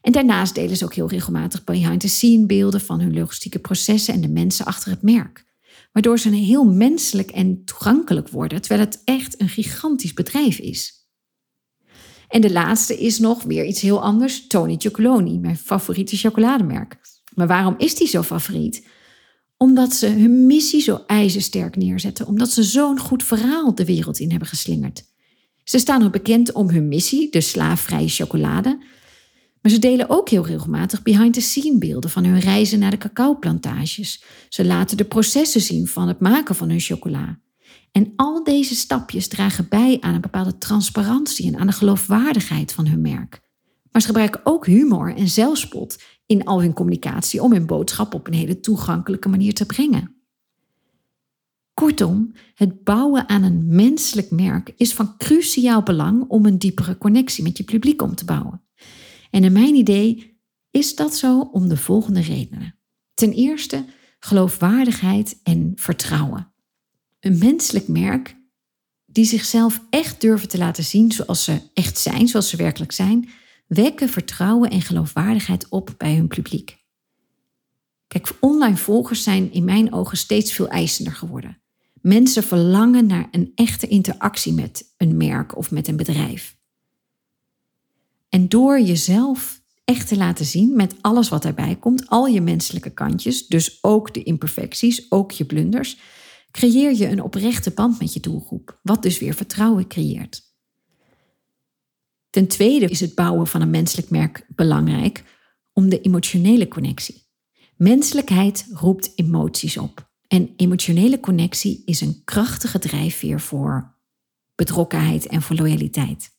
En 0.00 0.12
daarnaast 0.12 0.54
delen 0.54 0.76
ze 0.76 0.84
ook 0.84 0.94
heel 0.94 1.08
regelmatig 1.08 1.64
behind-the-scene 1.64 2.46
beelden 2.46 2.80
van 2.80 3.00
hun 3.00 3.14
logistieke 3.14 3.58
processen 3.58 4.14
en 4.14 4.20
de 4.20 4.28
mensen 4.28 4.64
achter 4.64 4.90
het 4.90 5.02
merk. 5.02 5.44
Waardoor 5.92 6.18
ze 6.18 6.28
een 6.28 6.34
heel 6.34 6.64
menselijk 6.64 7.30
en 7.30 7.64
toegankelijk 7.64 8.28
worden, 8.28 8.60
terwijl 8.60 8.86
het 8.86 9.02
echt 9.04 9.40
een 9.40 9.48
gigantisch 9.48 10.14
bedrijf 10.14 10.58
is. 10.58 10.99
En 12.30 12.40
de 12.40 12.52
laatste 12.52 12.98
is 12.98 13.18
nog 13.18 13.42
weer 13.42 13.64
iets 13.64 13.80
heel 13.80 14.02
anders. 14.02 14.46
Tony 14.46 14.76
Chocoloni, 14.78 15.38
mijn 15.38 15.56
favoriete 15.56 16.16
chocolademerk. 16.16 16.96
Maar 17.34 17.46
waarom 17.46 17.74
is 17.78 17.94
die 17.94 18.08
zo 18.08 18.22
favoriet? 18.22 18.86
Omdat 19.56 19.92
ze 19.92 20.06
hun 20.06 20.46
missie 20.46 20.80
zo 20.80 21.02
ijzersterk 21.06 21.76
neerzetten. 21.76 22.26
Omdat 22.26 22.50
ze 22.50 22.62
zo'n 22.62 22.98
goed 22.98 23.22
verhaal 23.22 23.74
de 23.74 23.84
wereld 23.84 24.18
in 24.18 24.30
hebben 24.30 24.48
geslingerd. 24.48 25.04
Ze 25.64 25.78
staan 25.78 26.04
ook 26.04 26.12
bekend 26.12 26.52
om 26.52 26.68
hun 26.68 26.88
missie, 26.88 27.30
de 27.30 27.40
slaafvrije 27.40 28.08
chocolade. 28.08 28.78
Maar 29.62 29.72
ze 29.72 29.78
delen 29.78 30.10
ook 30.10 30.28
heel 30.28 30.46
regelmatig 30.46 31.02
behind-the-scene 31.02 31.78
beelden 31.78 32.10
van 32.10 32.24
hun 32.24 32.40
reizen 32.40 32.78
naar 32.78 32.90
de 32.90 32.98
cacaoplantages. 32.98 34.22
Ze 34.48 34.64
laten 34.64 34.96
de 34.96 35.04
processen 35.04 35.60
zien 35.60 35.86
van 35.86 36.08
het 36.08 36.20
maken 36.20 36.54
van 36.54 36.68
hun 36.68 36.80
chocola. 36.80 37.38
En 37.92 38.12
al 38.16 38.44
deze 38.44 38.74
stapjes 38.74 39.28
dragen 39.28 39.68
bij 39.68 39.96
aan 40.00 40.14
een 40.14 40.20
bepaalde 40.20 40.58
transparantie 40.58 41.46
en 41.46 41.58
aan 41.58 41.66
de 41.66 41.72
geloofwaardigheid 41.72 42.72
van 42.72 42.86
hun 42.86 43.00
merk. 43.00 43.40
Maar 43.90 44.00
ze 44.00 44.06
gebruiken 44.06 44.40
ook 44.44 44.66
humor 44.66 45.14
en 45.16 45.28
zelfspot 45.28 46.02
in 46.26 46.44
al 46.44 46.60
hun 46.60 46.72
communicatie 46.72 47.42
om 47.42 47.52
hun 47.52 47.66
boodschap 47.66 48.14
op 48.14 48.26
een 48.26 48.34
hele 48.34 48.60
toegankelijke 48.60 49.28
manier 49.28 49.54
te 49.54 49.66
brengen. 49.66 50.14
Kortom, 51.74 52.32
het 52.54 52.84
bouwen 52.84 53.28
aan 53.28 53.42
een 53.42 53.64
menselijk 53.66 54.30
merk 54.30 54.72
is 54.76 54.94
van 54.94 55.16
cruciaal 55.16 55.82
belang 55.82 56.24
om 56.28 56.46
een 56.46 56.58
diepere 56.58 56.98
connectie 56.98 57.44
met 57.44 57.56
je 57.56 57.64
publiek 57.64 58.02
om 58.02 58.14
te 58.14 58.24
bouwen. 58.24 58.62
En 59.30 59.44
in 59.44 59.52
mijn 59.52 59.74
idee 59.74 60.38
is 60.70 60.94
dat 60.94 61.14
zo 61.14 61.40
om 61.40 61.68
de 61.68 61.76
volgende 61.76 62.20
redenen. 62.20 62.78
Ten 63.14 63.32
eerste 63.32 63.84
geloofwaardigheid 64.18 65.40
en 65.42 65.72
vertrouwen. 65.74 66.49
Een 67.20 67.38
menselijk 67.38 67.88
merk 67.88 68.36
die 69.06 69.24
zichzelf 69.24 69.80
echt 69.90 70.20
durven 70.20 70.48
te 70.48 70.58
laten 70.58 70.84
zien 70.84 71.12
zoals 71.12 71.44
ze 71.44 71.60
echt 71.74 71.98
zijn, 71.98 72.28
zoals 72.28 72.48
ze 72.48 72.56
werkelijk 72.56 72.92
zijn, 72.92 73.28
wekken 73.66 74.08
vertrouwen 74.08 74.70
en 74.70 74.82
geloofwaardigheid 74.82 75.68
op 75.68 75.94
bij 75.96 76.14
hun 76.14 76.28
publiek. 76.28 76.78
Kijk, 78.06 78.36
online 78.40 78.76
volgers 78.76 79.22
zijn 79.22 79.52
in 79.52 79.64
mijn 79.64 79.92
ogen 79.92 80.16
steeds 80.16 80.52
veel 80.52 80.68
eisender 80.68 81.12
geworden. 81.12 81.60
Mensen 82.00 82.42
verlangen 82.42 83.06
naar 83.06 83.28
een 83.30 83.52
echte 83.54 83.86
interactie 83.86 84.52
met 84.52 84.94
een 84.96 85.16
merk 85.16 85.56
of 85.56 85.70
met 85.70 85.88
een 85.88 85.96
bedrijf. 85.96 86.56
En 88.28 88.48
door 88.48 88.80
jezelf 88.80 89.60
echt 89.84 90.08
te 90.08 90.16
laten 90.16 90.44
zien 90.44 90.76
met 90.76 90.94
alles 91.00 91.28
wat 91.28 91.44
erbij 91.44 91.76
komt, 91.76 92.08
al 92.08 92.26
je 92.26 92.40
menselijke 92.40 92.90
kantjes, 92.90 93.46
dus 93.46 93.78
ook 93.82 94.14
de 94.14 94.22
imperfecties, 94.22 95.10
ook 95.10 95.30
je 95.30 95.44
blunders, 95.44 95.98
creëer 96.50 96.94
je 96.94 97.08
een 97.08 97.22
oprechte 97.22 97.70
band 97.70 97.98
met 97.98 98.12
je 98.12 98.20
doelgroep, 98.20 98.78
wat 98.82 99.02
dus 99.02 99.18
weer 99.18 99.34
vertrouwen 99.34 99.86
creëert. 99.86 100.48
Ten 102.30 102.46
tweede 102.46 102.86
is 102.86 103.00
het 103.00 103.14
bouwen 103.14 103.46
van 103.46 103.60
een 103.60 103.70
menselijk 103.70 104.10
merk 104.10 104.46
belangrijk 104.48 105.24
om 105.72 105.88
de 105.88 106.00
emotionele 106.00 106.68
connectie. 106.68 107.28
Menselijkheid 107.76 108.66
roept 108.72 109.12
emoties 109.14 109.76
op. 109.76 110.10
En 110.26 110.52
emotionele 110.56 111.20
connectie 111.20 111.82
is 111.84 112.00
een 112.00 112.20
krachtige 112.24 112.78
drijfveer 112.78 113.40
voor 113.40 113.98
betrokkenheid 114.54 115.26
en 115.26 115.42
voor 115.42 115.56
loyaliteit. 115.56 116.38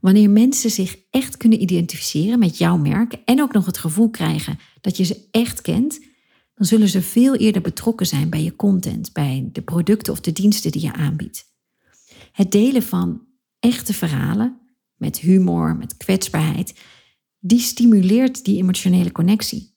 Wanneer 0.00 0.30
mensen 0.30 0.70
zich 0.70 0.96
echt 1.10 1.36
kunnen 1.36 1.62
identificeren 1.62 2.38
met 2.38 2.58
jouw 2.58 2.76
merk 2.76 3.12
en 3.24 3.42
ook 3.42 3.52
nog 3.52 3.66
het 3.66 3.78
gevoel 3.78 4.10
krijgen 4.10 4.58
dat 4.80 4.96
je 4.96 5.04
ze 5.04 5.28
echt 5.30 5.60
kent, 5.60 6.00
dan 6.54 6.66
zullen 6.66 6.88
ze 6.88 7.02
veel 7.02 7.34
eerder 7.34 7.62
betrokken 7.62 8.06
zijn 8.06 8.30
bij 8.30 8.42
je 8.42 8.56
content, 8.56 9.12
bij 9.12 9.48
de 9.52 9.62
producten 9.62 10.12
of 10.12 10.20
de 10.20 10.32
diensten 10.32 10.72
die 10.72 10.82
je 10.82 10.92
aanbiedt. 10.92 11.52
Het 12.32 12.52
delen 12.52 12.82
van 12.82 13.26
echte 13.58 13.92
verhalen 13.92 14.60
met 14.96 15.18
humor, 15.18 15.76
met 15.76 15.96
kwetsbaarheid, 15.96 16.80
die 17.38 17.60
stimuleert 17.60 18.44
die 18.44 18.58
emotionele 18.58 19.12
connectie. 19.12 19.72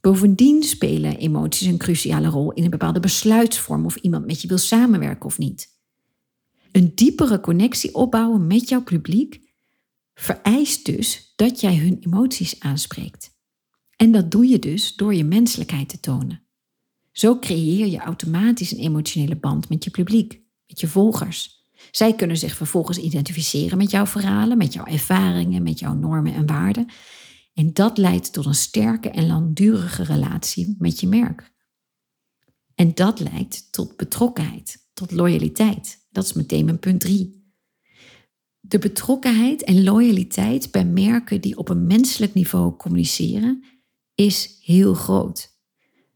Bovendien 0.00 0.62
spelen 0.62 1.16
emoties 1.16 1.66
een 1.66 1.78
cruciale 1.78 2.28
rol 2.28 2.52
in 2.52 2.64
een 2.64 2.70
bepaalde 2.70 3.00
besluitvorm 3.00 3.84
of 3.84 3.96
iemand 3.96 4.26
met 4.26 4.42
je 4.42 4.48
wil 4.48 4.58
samenwerken 4.58 5.26
of 5.26 5.38
niet. 5.38 5.78
Een 6.72 6.92
diepere 6.94 7.40
connectie 7.40 7.94
opbouwen 7.94 8.46
met 8.46 8.68
jouw 8.68 8.82
publiek 8.82 9.40
vereist 10.14 10.84
dus 10.84 11.32
dat 11.36 11.60
jij 11.60 11.76
hun 11.76 11.98
emoties 12.00 12.60
aanspreekt. 12.60 13.29
En 14.00 14.12
dat 14.12 14.30
doe 14.30 14.46
je 14.46 14.58
dus 14.58 14.96
door 14.96 15.14
je 15.14 15.24
menselijkheid 15.24 15.88
te 15.88 16.00
tonen. 16.00 16.42
Zo 17.12 17.38
creëer 17.38 17.86
je 17.86 17.98
automatisch 17.98 18.72
een 18.72 18.78
emotionele 18.78 19.36
band 19.36 19.68
met 19.68 19.84
je 19.84 19.90
publiek, 19.90 20.40
met 20.66 20.80
je 20.80 20.88
volgers. 20.88 21.68
Zij 21.90 22.14
kunnen 22.14 22.36
zich 22.36 22.56
vervolgens 22.56 22.98
identificeren 22.98 23.78
met 23.78 23.90
jouw 23.90 24.06
verhalen, 24.06 24.58
met 24.58 24.72
jouw 24.72 24.84
ervaringen, 24.84 25.62
met 25.62 25.78
jouw 25.78 25.94
normen 25.94 26.34
en 26.34 26.46
waarden. 26.46 26.86
En 27.54 27.72
dat 27.72 27.98
leidt 27.98 28.32
tot 28.32 28.46
een 28.46 28.54
sterke 28.54 29.10
en 29.10 29.26
langdurige 29.26 30.02
relatie 30.02 30.76
met 30.78 31.00
je 31.00 31.08
merk. 31.08 31.52
En 32.74 32.94
dat 32.94 33.18
leidt 33.18 33.72
tot 33.72 33.96
betrokkenheid, 33.96 34.88
tot 34.92 35.10
loyaliteit. 35.10 36.06
Dat 36.10 36.24
is 36.24 36.32
meteen 36.32 36.64
mijn 36.64 36.78
punt 36.78 37.00
drie. 37.00 37.52
De 38.60 38.78
betrokkenheid 38.78 39.64
en 39.64 39.82
loyaliteit 39.82 40.70
bij 40.70 40.84
merken 40.84 41.40
die 41.40 41.58
op 41.58 41.68
een 41.68 41.86
menselijk 41.86 42.34
niveau 42.34 42.76
communiceren, 42.76 43.64
is 44.26 44.58
heel 44.62 44.94
groot. 44.94 45.58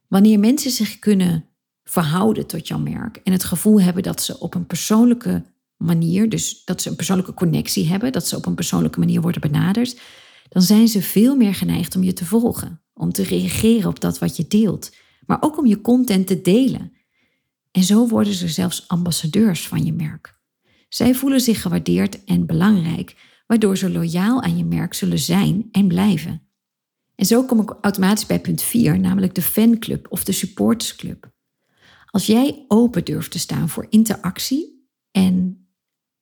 Wanneer 0.08 0.38
mensen 0.38 0.70
zich 0.70 0.98
kunnen 0.98 1.44
verhouden 1.84 2.46
tot 2.46 2.68
jouw 2.68 2.78
merk 2.78 3.16
en 3.16 3.32
het 3.32 3.44
gevoel 3.44 3.80
hebben 3.80 4.02
dat 4.02 4.22
ze 4.22 4.38
op 4.38 4.54
een 4.54 4.66
persoonlijke 4.66 5.44
manier, 5.76 6.28
dus 6.28 6.64
dat 6.64 6.82
ze 6.82 6.88
een 6.88 6.96
persoonlijke 6.96 7.34
connectie 7.34 7.86
hebben, 7.88 8.12
dat 8.12 8.28
ze 8.28 8.36
op 8.36 8.46
een 8.46 8.54
persoonlijke 8.54 8.98
manier 8.98 9.20
worden 9.20 9.40
benaderd, 9.40 10.00
dan 10.48 10.62
zijn 10.62 10.88
ze 10.88 11.02
veel 11.02 11.36
meer 11.36 11.54
geneigd 11.54 11.96
om 11.96 12.02
je 12.02 12.12
te 12.12 12.24
volgen, 12.24 12.82
om 12.94 13.12
te 13.12 13.22
reageren 13.22 13.88
op 13.88 14.00
dat 14.00 14.18
wat 14.18 14.36
je 14.36 14.46
deelt, 14.46 14.94
maar 15.26 15.38
ook 15.40 15.58
om 15.58 15.66
je 15.66 15.80
content 15.80 16.26
te 16.26 16.40
delen. 16.40 16.92
En 17.70 17.82
zo 17.82 18.08
worden 18.08 18.32
ze 18.32 18.48
zelfs 18.48 18.88
ambassadeurs 18.88 19.68
van 19.68 19.84
je 19.84 19.92
merk. 19.92 20.38
Zij 20.88 21.14
voelen 21.14 21.40
zich 21.40 21.62
gewaardeerd 21.62 22.24
en 22.24 22.46
belangrijk, 22.46 23.16
waardoor 23.46 23.76
ze 23.76 23.90
loyaal 23.90 24.42
aan 24.42 24.56
je 24.56 24.64
merk 24.64 24.94
zullen 24.94 25.18
zijn 25.18 25.68
en 25.70 25.86
blijven. 25.86 26.43
En 27.16 27.26
zo 27.26 27.44
kom 27.44 27.60
ik 27.60 27.76
automatisch 27.80 28.26
bij 28.26 28.40
punt 28.40 28.62
4, 28.62 29.00
namelijk 29.00 29.34
de 29.34 29.42
fanclub 29.42 30.06
of 30.10 30.24
de 30.24 30.32
supportersclub. 30.32 31.32
Als 32.06 32.26
jij 32.26 32.64
open 32.68 33.04
durft 33.04 33.30
te 33.30 33.38
staan 33.38 33.68
voor 33.68 33.86
interactie 33.88 34.88
en 35.10 35.66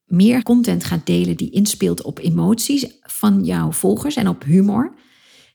meer 0.04 0.42
content 0.42 0.84
gaat 0.84 1.06
delen 1.06 1.36
die 1.36 1.50
inspeelt 1.50 2.02
op 2.02 2.18
emoties 2.18 2.98
van 3.00 3.44
jouw 3.44 3.72
volgers 3.72 4.16
en 4.16 4.28
op 4.28 4.44
humor, 4.44 4.94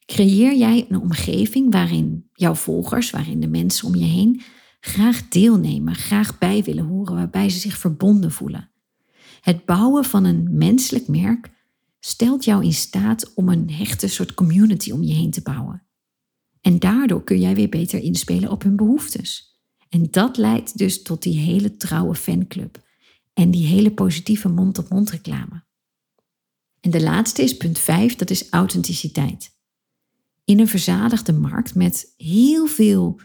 Creëer 0.08 0.56
jij 0.56 0.86
een 0.90 1.02
omgeving 1.02 1.72
waarin 1.72 2.30
jouw 2.34 2.56
volgers, 2.56 3.10
waarin 3.10 3.40
de 3.40 3.48
mensen 3.48 3.88
om 3.88 3.96
je 3.96 4.06
heen 4.06 4.42
graag 4.80 5.28
deelnemen, 5.28 5.96
graag 5.96 6.38
bij 6.38 6.64
willen 6.64 6.86
horen, 6.86 7.16
waarbij 7.16 7.50
ze 7.50 7.60
zich 7.60 7.78
verbonden 7.78 8.32
voelen. 8.32 8.70
Het 9.42 9.66
bouwen 9.66 10.04
van 10.04 10.26
een 10.26 10.48
menselijk 10.52 11.08
merk 11.08 11.50
stelt 12.08 12.46
jou 12.46 12.64
in 12.64 12.74
staat 12.74 13.34
om 13.34 13.50
een 13.50 13.72
hechte 13.72 14.08
soort 14.08 14.34
community 14.34 14.92
om 14.92 15.04
je 15.04 15.14
heen 15.14 15.32
te 15.32 15.42
bouwen. 15.42 15.88
En 16.62 16.80
daardoor 16.80 17.24
kun 17.24 17.40
jij 17.40 17.56
weer 17.56 17.70
beter 17.70 18.00
inspelen 18.00 18.52
op 18.52 18.64
hun 18.64 18.76
behoeftes. 18.76 19.60
En 19.90 20.08
dat 20.12 20.38
leidt 20.38 20.78
dus 20.78 21.02
tot 21.02 21.24
die 21.24 21.40
hele 21.40 21.78
trouwe 21.78 22.16
fanclub 22.16 22.86
en 23.34 23.52
die 23.52 23.66
hele 23.66 23.92
positieve 23.92 24.50
mond-op-mond 24.50 25.10
reclame. 25.10 25.66
En 26.80 26.92
de 26.92 27.02
laatste 27.02 27.44
is 27.44 27.58
punt 27.58 27.80
5, 27.80 28.16
dat 28.16 28.30
is 28.30 28.50
authenticiteit. 28.50 29.56
In 30.46 30.60
een 30.60 30.68
verzadigde 30.68 31.34
markt 31.34 31.76
met 31.76 32.14
heel 32.18 32.68
veel 32.68 33.20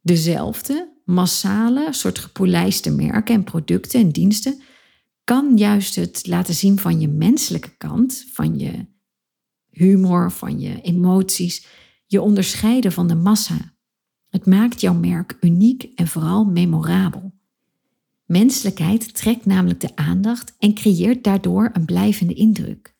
dezelfde, 0.00 1.00
massale, 1.04 1.92
soort 1.92 2.18
gepolijste 2.18 2.90
merken 2.90 3.34
en 3.34 3.44
producten 3.44 4.00
en 4.00 4.10
diensten, 4.10 4.62
kan 5.30 5.56
juist 5.56 5.94
het 5.94 6.26
laten 6.26 6.54
zien 6.54 6.78
van 6.78 7.00
je 7.00 7.08
menselijke 7.08 7.76
kant, 7.76 8.26
van 8.32 8.58
je 8.58 8.86
humor, 9.68 10.32
van 10.32 10.60
je 10.60 10.80
emoties, 10.80 11.66
je 12.06 12.20
onderscheiden 12.20 12.92
van 12.92 13.08
de 13.08 13.14
massa. 13.14 13.74
Het 14.28 14.46
maakt 14.46 14.80
jouw 14.80 14.94
merk 14.94 15.36
uniek 15.40 15.82
en 15.82 16.08
vooral 16.08 16.44
memorabel. 16.44 17.34
Menselijkheid 18.24 19.14
trekt 19.14 19.46
namelijk 19.46 19.80
de 19.80 19.96
aandacht 19.96 20.54
en 20.58 20.74
creëert 20.74 21.24
daardoor 21.24 21.70
een 21.72 21.84
blijvende 21.84 22.34
indruk. 22.34 22.96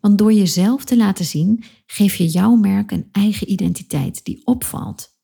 Want 0.00 0.18
door 0.18 0.32
jezelf 0.32 0.84
te 0.84 0.96
laten 0.96 1.24
zien, 1.24 1.64
geef 1.86 2.14
je 2.14 2.26
jouw 2.26 2.54
merk 2.54 2.90
een 2.90 3.08
eigen 3.12 3.50
identiteit 3.50 4.24
die 4.24 4.46
opvalt. 4.46 5.18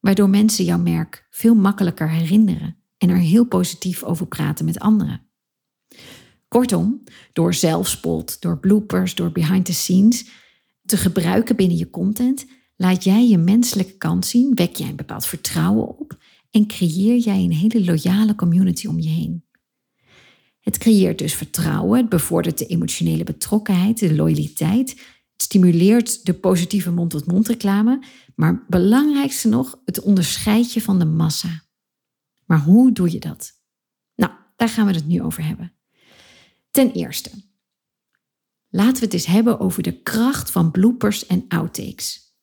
Waardoor 0.00 0.30
mensen 0.30 0.64
jouw 0.64 0.78
merk 0.78 1.26
veel 1.30 1.54
makkelijker 1.54 2.10
herinneren 2.10 2.81
en 3.02 3.08
er 3.08 3.16
heel 3.16 3.44
positief 3.44 4.02
over 4.02 4.26
praten 4.26 4.64
met 4.64 4.78
anderen. 4.78 5.26
Kortom, 6.48 7.02
door 7.32 7.54
zelfspot, 7.54 8.40
door 8.40 8.58
bloopers, 8.58 9.14
door 9.14 9.32
behind 9.32 9.64
the 9.64 9.72
scenes 9.72 10.24
te 10.84 10.96
gebruiken 10.96 11.56
binnen 11.56 11.76
je 11.76 11.90
content, 11.90 12.46
laat 12.76 13.04
jij 13.04 13.28
je 13.28 13.38
menselijke 13.38 13.96
kant 13.96 14.26
zien, 14.26 14.54
wek 14.54 14.76
jij 14.76 14.88
een 14.88 14.96
bepaald 14.96 15.26
vertrouwen 15.26 15.98
op 15.98 16.18
en 16.50 16.66
creëer 16.66 17.16
jij 17.16 17.38
een 17.38 17.52
hele 17.52 17.84
loyale 17.84 18.34
community 18.34 18.86
om 18.86 19.00
je 19.00 19.08
heen. 19.08 19.44
Het 20.60 20.78
creëert 20.78 21.18
dus 21.18 21.34
vertrouwen, 21.34 21.98
het 21.98 22.08
bevordert 22.08 22.58
de 22.58 22.66
emotionele 22.66 23.24
betrokkenheid, 23.24 23.98
de 23.98 24.14
loyaliteit, 24.14 24.90
het 25.32 25.42
stimuleert 25.42 26.26
de 26.26 26.34
positieve 26.34 26.90
mond-tot-mond 26.90 27.48
reclame, 27.48 28.02
maar 28.34 28.64
belangrijkste 28.68 29.48
nog, 29.48 29.80
het 29.84 30.00
onderscheidt 30.00 30.72
je 30.72 30.82
van 30.82 30.98
de 30.98 31.04
massa. 31.04 31.70
Maar 32.52 32.60
hoe 32.60 32.92
doe 32.92 33.12
je 33.12 33.18
dat? 33.18 33.52
Nou, 34.14 34.32
daar 34.56 34.68
gaan 34.68 34.86
we 34.86 34.92
het 34.92 35.06
nu 35.06 35.22
over 35.22 35.44
hebben. 35.44 35.72
Ten 36.70 36.92
eerste, 36.92 37.30
laten 38.68 38.98
we 38.98 39.04
het 39.04 39.12
eens 39.12 39.26
hebben 39.26 39.60
over 39.60 39.82
de 39.82 40.02
kracht 40.02 40.50
van 40.50 40.70
bloopers 40.70 41.26
en 41.26 41.44
outtakes. 41.48 42.36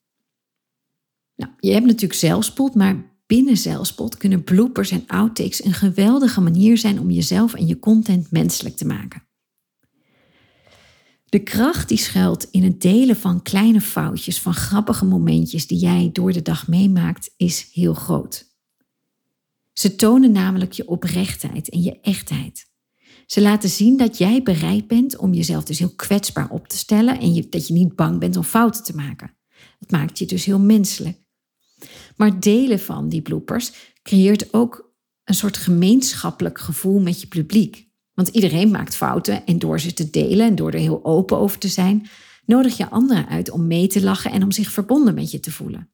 Nou, 1.36 1.52
je 1.60 1.72
hebt 1.72 1.86
natuurlijk 1.86 2.20
zelfspot, 2.20 2.76
maar 2.76 3.20
binnen 3.26 3.58
zelfspot 3.58 4.18
kunnen 4.18 4.44
bloopers 4.44 4.92
en 4.92 5.08
outtakes 5.08 5.64
een 5.64 5.74
geweldige 5.74 6.42
manier 6.42 6.78
zijn 6.78 7.00
om 7.00 7.12
jezelf 7.12 7.54
en 7.54 7.68
je 7.68 7.80
content 7.80 8.32
menselijk 8.32 8.76
te 8.76 8.86
maken. 8.86 9.24
De 11.26 11.44
kracht 11.44 11.88
die 11.88 11.98
schuilt 11.98 12.48
in 12.52 12.64
het 12.64 12.82
delen 12.82 13.16
van 13.16 13.42
kleine 13.42 13.82
foutjes, 13.82 14.42
van 14.42 14.54
grappige 14.54 15.06
momentjes 15.06 15.68
die 15.68 15.80
jij 15.80 16.10
door 16.14 16.32
de 16.32 16.42
dag 16.42 16.68
meemaakt, 16.68 17.34
is 17.38 17.70
heel 17.74 17.94
groot. 17.94 18.49
Ze 19.80 19.96
tonen 19.96 20.32
namelijk 20.32 20.72
je 20.72 20.88
oprechtheid 20.88 21.70
en 21.70 21.82
je 21.82 22.00
echtheid. 22.02 22.66
Ze 23.26 23.42
laten 23.42 23.70
zien 23.70 23.98
dat 23.98 24.18
jij 24.18 24.44
bereid 24.44 24.88
bent 24.88 25.18
om 25.18 25.34
jezelf 25.34 25.64
dus 25.64 25.80
heel 25.80 25.96
kwetsbaar 25.96 26.50
op 26.50 26.68
te 26.68 26.78
stellen 26.78 27.20
en 27.20 27.46
dat 27.50 27.68
je 27.68 27.74
niet 27.74 27.96
bang 27.96 28.20
bent 28.20 28.38
om 28.38 28.44
fouten 28.44 28.84
te 28.84 28.96
maken. 28.96 29.36
Het 29.80 29.92
maakt 29.92 30.20
je 30.20 30.26
dus 30.26 30.46
heel 30.46 30.60
menselijk. 30.60 31.18
Maar 32.16 32.40
delen 32.40 32.80
van 32.80 33.10
die 33.10 33.22
bloopers 33.22 33.72
creëert 34.02 34.54
ook 34.54 34.94
een 35.24 35.36
soort 35.36 35.58
gemeenschappelijk 35.58 36.60
gevoel 36.60 37.00
met 37.00 37.22
je 37.22 37.28
publiek. 37.28 37.88
Want 38.14 38.28
iedereen 38.28 38.72
maakt 38.72 38.96
fouten 38.96 39.46
en 39.46 39.60
door 39.60 39.80
ze 39.80 39.94
te 39.94 40.10
delen 40.10 40.48
en 40.48 40.56
door 40.56 40.72
er 40.72 40.80
heel 40.80 41.06
open 41.06 41.38
over 41.38 41.60
te 41.60 41.68
zijn, 41.68 42.08
nodig 42.46 42.78
je 42.78 42.90
anderen 42.90 43.28
uit 43.28 43.50
om 43.52 43.68
mee 43.68 43.88
te 43.88 44.04
lachen 44.04 44.32
en 44.32 44.44
om 44.44 44.52
zich 44.52 44.72
verbonden 44.72 45.14
met 45.14 45.32
je 45.32 45.40
te 45.40 45.52
voelen. 45.52 45.92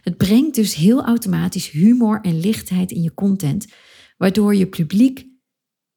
Het 0.00 0.16
brengt 0.16 0.54
dus 0.54 0.74
heel 0.74 1.04
automatisch 1.04 1.70
humor 1.70 2.20
en 2.20 2.40
lichtheid 2.40 2.90
in 2.90 3.02
je 3.02 3.14
content, 3.14 3.66
waardoor 4.16 4.54
je 4.54 4.66
publiek 4.66 5.26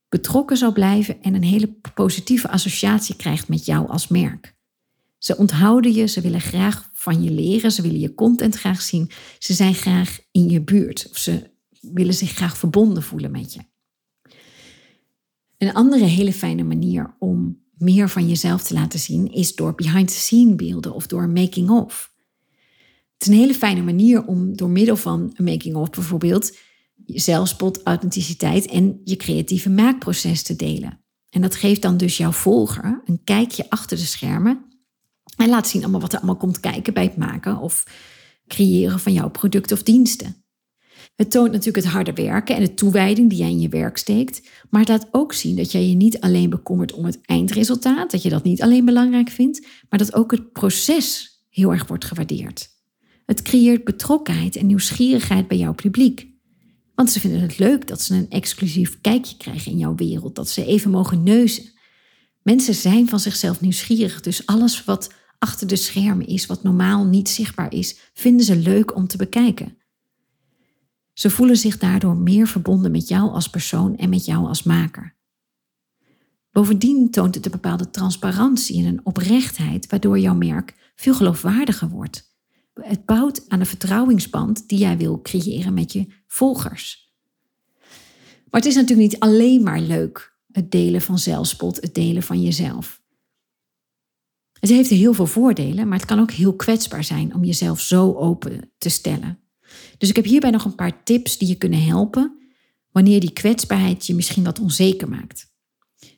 betrokken 0.10 0.58
zal 0.58 0.72
blijven 0.72 1.22
en 1.22 1.34
een 1.34 1.44
hele 1.44 1.76
positieve 1.94 2.50
associatie 2.50 3.16
krijgt 3.16 3.48
met 3.48 3.66
jou 3.66 3.88
als 3.88 4.08
merk. 4.08 4.56
Ze 5.18 5.38
onthouden 5.38 5.94
je, 5.94 6.08
ze 6.08 6.22
willen 6.22 6.42
graag 6.42 6.90
van 6.94 7.24
je 7.24 7.32
leren, 7.32 7.72
ze 7.72 7.82
willen 7.82 8.00
je 8.00 8.14
content 8.14 8.56
graag 8.56 8.82
zien, 8.82 9.10
ze 9.40 9.54
zijn 9.54 9.74
graag 9.74 10.20
in 10.32 10.50
je 10.50 10.62
buurt 10.62 11.08
of 11.10 11.18
ze 11.18 11.50
willen 11.82 12.14
zich 12.14 12.32
graag 12.32 12.58
verbonden 12.58 13.04
voelen 13.04 13.32
met 13.32 13.54
je. 13.54 13.60
Een 15.58 15.74
andere 15.74 16.06
hele 16.06 16.34
fijne 16.34 16.64
manier 16.64 17.16
om 17.20 17.62
meer 17.78 18.10
van 18.10 18.28
jezelf 18.28 18.64
te 18.64 18.74
laten 18.74 19.00
zien 19.00 19.32
is 19.32 19.56
door 19.56 19.76
behind-the-scene 19.76 20.56
beelden 20.56 20.94
of 20.94 21.08
door 21.08 21.30
making-of. 21.30 22.11
Het 23.22 23.30
is 23.30 23.36
een 23.36 23.42
hele 23.42 23.58
fijne 23.58 23.82
manier 23.82 24.26
om 24.26 24.56
door 24.58 24.70
middel 24.70 24.96
van 24.96 25.34
een 25.36 25.44
making-of 25.44 25.90
bijvoorbeeld 25.90 26.58
zelfspot, 27.06 27.84
authenticiteit 27.84 28.68
en 28.68 29.02
je 29.04 29.16
creatieve 29.16 29.70
maakproces 29.70 30.44
te 30.44 30.56
delen. 30.56 31.00
En 31.30 31.42
dat 31.42 31.56
geeft 31.56 31.82
dan 31.82 31.98
dus 31.98 32.18
jouw 32.18 32.32
volger 32.32 33.02
een 33.06 33.24
kijkje 33.24 33.70
achter 33.70 33.98
de 33.98 34.04
schermen 34.04 34.66
en 35.36 35.50
laat 35.50 35.68
zien 35.68 35.82
allemaal 35.82 36.02
wat 36.02 36.12
er 36.14 36.18
allemaal 36.18 36.38
komt 36.38 36.60
kijken 36.60 36.94
bij 36.94 37.04
het 37.04 37.18
maken 37.18 37.58
of 37.58 37.84
creëren 38.48 39.00
van 39.00 39.14
jouw 39.14 39.30
producten 39.30 39.78
of 39.78 39.84
diensten. 39.84 40.46
Het 41.16 41.32
toont 41.32 41.52
natuurlijk 41.52 41.86
het 41.86 41.94
harde 41.94 42.14
werken 42.14 42.56
en 42.56 42.64
de 42.64 42.74
toewijding 42.74 43.30
die 43.30 43.40
jij 43.40 43.50
in 43.50 43.60
je 43.60 43.70
werk 43.70 43.98
steekt, 43.98 44.50
maar 44.70 44.82
het 44.82 44.90
laat 44.90 45.08
ook 45.12 45.34
zien 45.34 45.56
dat 45.56 45.72
jij 45.72 45.88
je 45.88 45.96
niet 45.96 46.20
alleen 46.20 46.50
bekommert 46.50 46.94
om 46.94 47.06
het 47.06 47.20
eindresultaat, 47.22 48.12
dat 48.12 48.22
je 48.22 48.30
dat 48.30 48.44
niet 48.44 48.62
alleen 48.62 48.86
belangrijk 48.86 49.30
vindt, 49.30 49.68
maar 49.90 50.00
dat 50.00 50.14
ook 50.14 50.32
het 50.32 50.52
proces 50.52 51.40
heel 51.50 51.72
erg 51.72 51.88
wordt 51.88 52.06
gewaardeerd. 52.06 52.80
Het 53.32 53.42
creëert 53.42 53.84
betrokkenheid 53.84 54.56
en 54.56 54.66
nieuwsgierigheid 54.66 55.48
bij 55.48 55.58
jouw 55.58 55.74
publiek. 55.74 56.28
Want 56.96 57.12
ze 57.12 57.20
vinden 57.20 57.42
het 57.42 57.60
leuk 57.60 57.88
dat 57.88 58.02
ze 58.02 58.16
een 58.16 58.30
exclusief 58.30 59.02
kijkje 59.02 59.38
krijgen 59.38 59.72
in 59.72 59.78
jouw 59.78 59.96
wereld, 59.96 60.36
dat 60.36 60.50
ze 60.50 60.66
even 60.66 60.92
mogen 60.92 61.24
neuzen. 61.24 61.64
Mensen 62.44 62.74
zijn 62.74 63.10
van 63.10 63.20
zichzelf 63.20 63.62
nieuwsgierig, 63.62 64.22
dus 64.22 64.46
alles 64.46 64.84
wat 64.84 65.14
achter 65.40 65.68
de 65.68 65.76
schermen 65.76 66.28
is, 66.28 66.46
wat 66.46 66.64
normaal 66.64 67.06
niet 67.06 67.30
zichtbaar 67.30 67.74
is, 67.74 68.12
vinden 68.14 68.46
ze 68.46 68.56
leuk 68.56 68.96
om 68.96 69.08
te 69.08 69.18
bekijken. 69.18 69.78
Ze 71.14 71.30
voelen 71.30 71.58
zich 71.58 71.78
daardoor 71.78 72.16
meer 72.16 72.48
verbonden 72.48 72.92
met 72.92 73.08
jou 73.08 73.32
als 73.32 73.50
persoon 73.50 73.98
en 73.98 74.10
met 74.10 74.26
jou 74.26 74.48
als 74.48 74.64
maker. 74.64 75.16
Bovendien 76.52 77.12
toont 77.12 77.36
het 77.36 77.46
een 77.46 77.52
bepaalde 77.52 77.90
transparantie 77.90 78.80
en 78.80 78.86
een 78.86 79.06
oprechtheid, 79.06 79.88
waardoor 79.90 80.20
jouw 80.20 80.36
merk 80.36 80.92
veel 80.96 81.14
geloofwaardiger 81.14 81.90
wordt. 81.90 82.30
Het 82.74 83.06
bouwt 83.06 83.50
aan 83.50 83.60
de 83.60 83.66
vertrouwingsband 83.66 84.68
die 84.68 84.80
jij 84.80 84.98
wil 84.98 85.22
creëren 85.22 85.74
met 85.74 85.94
je 85.94 86.06
volgers. 86.28 87.14
Maar 88.50 88.62
het 88.62 88.66
is 88.66 88.76
natuurlijk 88.76 89.12
niet 89.12 89.20
alleen 89.20 89.64
maar 89.64 89.80
leuk, 89.80 90.38
het 90.52 90.72
delen 90.72 91.02
van 91.02 91.20
zelfspot, 91.20 91.82
het 91.82 91.96
delen 91.96 92.24
van 92.24 92.42
jezelf. 92.42 93.02
Het 94.60 94.70
heeft 94.70 94.90
heel 94.90 95.14
veel 95.14 95.26
voordelen, 95.26 95.88
maar 95.88 95.98
het 95.98 96.08
kan 96.08 96.20
ook 96.20 96.32
heel 96.32 96.56
kwetsbaar 96.56 97.04
zijn 97.04 97.36
om 97.36 97.44
jezelf 97.44 97.80
zo 97.80 98.14
open 98.14 98.72
te 98.78 98.90
stellen. 98.90 99.40
Dus 99.98 100.10
ik 100.10 100.16
heb 100.16 100.26
hierbij 100.26 100.50
nog 100.50 100.66
een 100.66 100.76
paar 100.76 101.04
tips 101.04 101.38
die 101.38 101.48
je 101.48 101.56
kunnen 101.56 101.84
helpen 101.84 102.40
wanneer 102.92 103.20
die 103.20 103.34
kwetsbaarheid 103.34 104.06
je 104.06 104.16
misschien 104.16 104.44
wat 104.44 104.60
onzeker 104.60 105.10
maakt. 105.10 105.54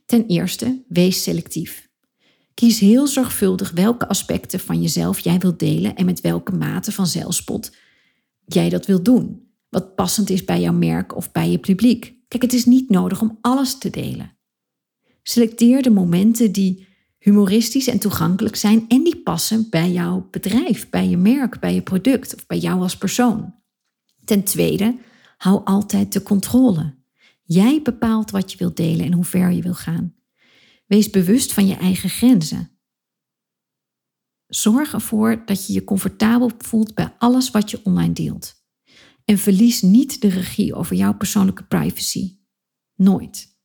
Ten 0.05 0.25
eerste, 0.27 0.83
wees 0.87 1.23
selectief. 1.23 1.91
Kies 2.53 2.79
heel 2.79 3.07
zorgvuldig 3.07 3.71
welke 3.71 4.07
aspecten 4.07 4.59
van 4.59 4.81
jezelf 4.81 5.19
jij 5.19 5.39
wilt 5.39 5.59
delen 5.59 5.95
en 5.95 6.05
met 6.05 6.21
welke 6.21 6.51
mate 6.51 6.91
van 6.91 7.07
zelfspot 7.07 7.75
jij 8.45 8.69
dat 8.69 8.85
wilt 8.85 9.05
doen. 9.05 9.51
Wat 9.69 9.95
passend 9.95 10.29
is 10.29 10.45
bij 10.45 10.61
jouw 10.61 10.73
merk 10.73 11.15
of 11.15 11.31
bij 11.31 11.51
je 11.51 11.57
publiek. 11.57 12.15
Kijk, 12.27 12.41
het 12.41 12.53
is 12.53 12.65
niet 12.65 12.89
nodig 12.89 13.21
om 13.21 13.37
alles 13.41 13.77
te 13.77 13.89
delen. 13.89 14.37
Selecteer 15.23 15.81
de 15.81 15.89
momenten 15.89 16.51
die 16.51 16.87
humoristisch 17.19 17.87
en 17.87 17.99
toegankelijk 17.99 18.55
zijn 18.55 18.85
en 18.87 19.03
die 19.03 19.17
passen 19.17 19.69
bij 19.69 19.91
jouw 19.91 20.27
bedrijf, 20.31 20.89
bij 20.89 21.07
je 21.09 21.17
merk, 21.17 21.59
bij 21.59 21.73
je 21.73 21.81
product 21.81 22.35
of 22.35 22.45
bij 22.45 22.57
jou 22.57 22.81
als 22.81 22.97
persoon. 22.97 23.55
Ten 24.25 24.43
tweede, 24.43 24.97
hou 25.37 25.61
altijd 25.63 26.13
de 26.13 26.23
controle. 26.23 26.95
Jij 27.43 27.81
bepaalt 27.81 28.31
wat 28.31 28.51
je 28.51 28.57
wilt 28.57 28.77
delen 28.77 29.05
en 29.05 29.13
hoe 29.13 29.23
ver 29.23 29.51
je 29.51 29.61
wilt 29.61 29.77
gaan. 29.77 30.15
Wees 30.85 31.09
bewust 31.09 31.53
van 31.53 31.67
je 31.67 31.75
eigen 31.75 32.09
grenzen. 32.09 32.71
Zorg 34.47 34.93
ervoor 34.93 35.45
dat 35.45 35.67
je 35.67 35.73
je 35.73 35.83
comfortabel 35.83 36.51
voelt 36.57 36.93
bij 36.93 37.15
alles 37.17 37.51
wat 37.51 37.71
je 37.71 37.79
online 37.83 38.13
deelt. 38.13 38.53
En 39.25 39.37
verlies 39.37 39.81
niet 39.81 40.21
de 40.21 40.27
regie 40.27 40.73
over 40.73 40.95
jouw 40.95 41.13
persoonlijke 41.17 41.63
privacy. 41.63 42.37
Nooit. 42.95 43.57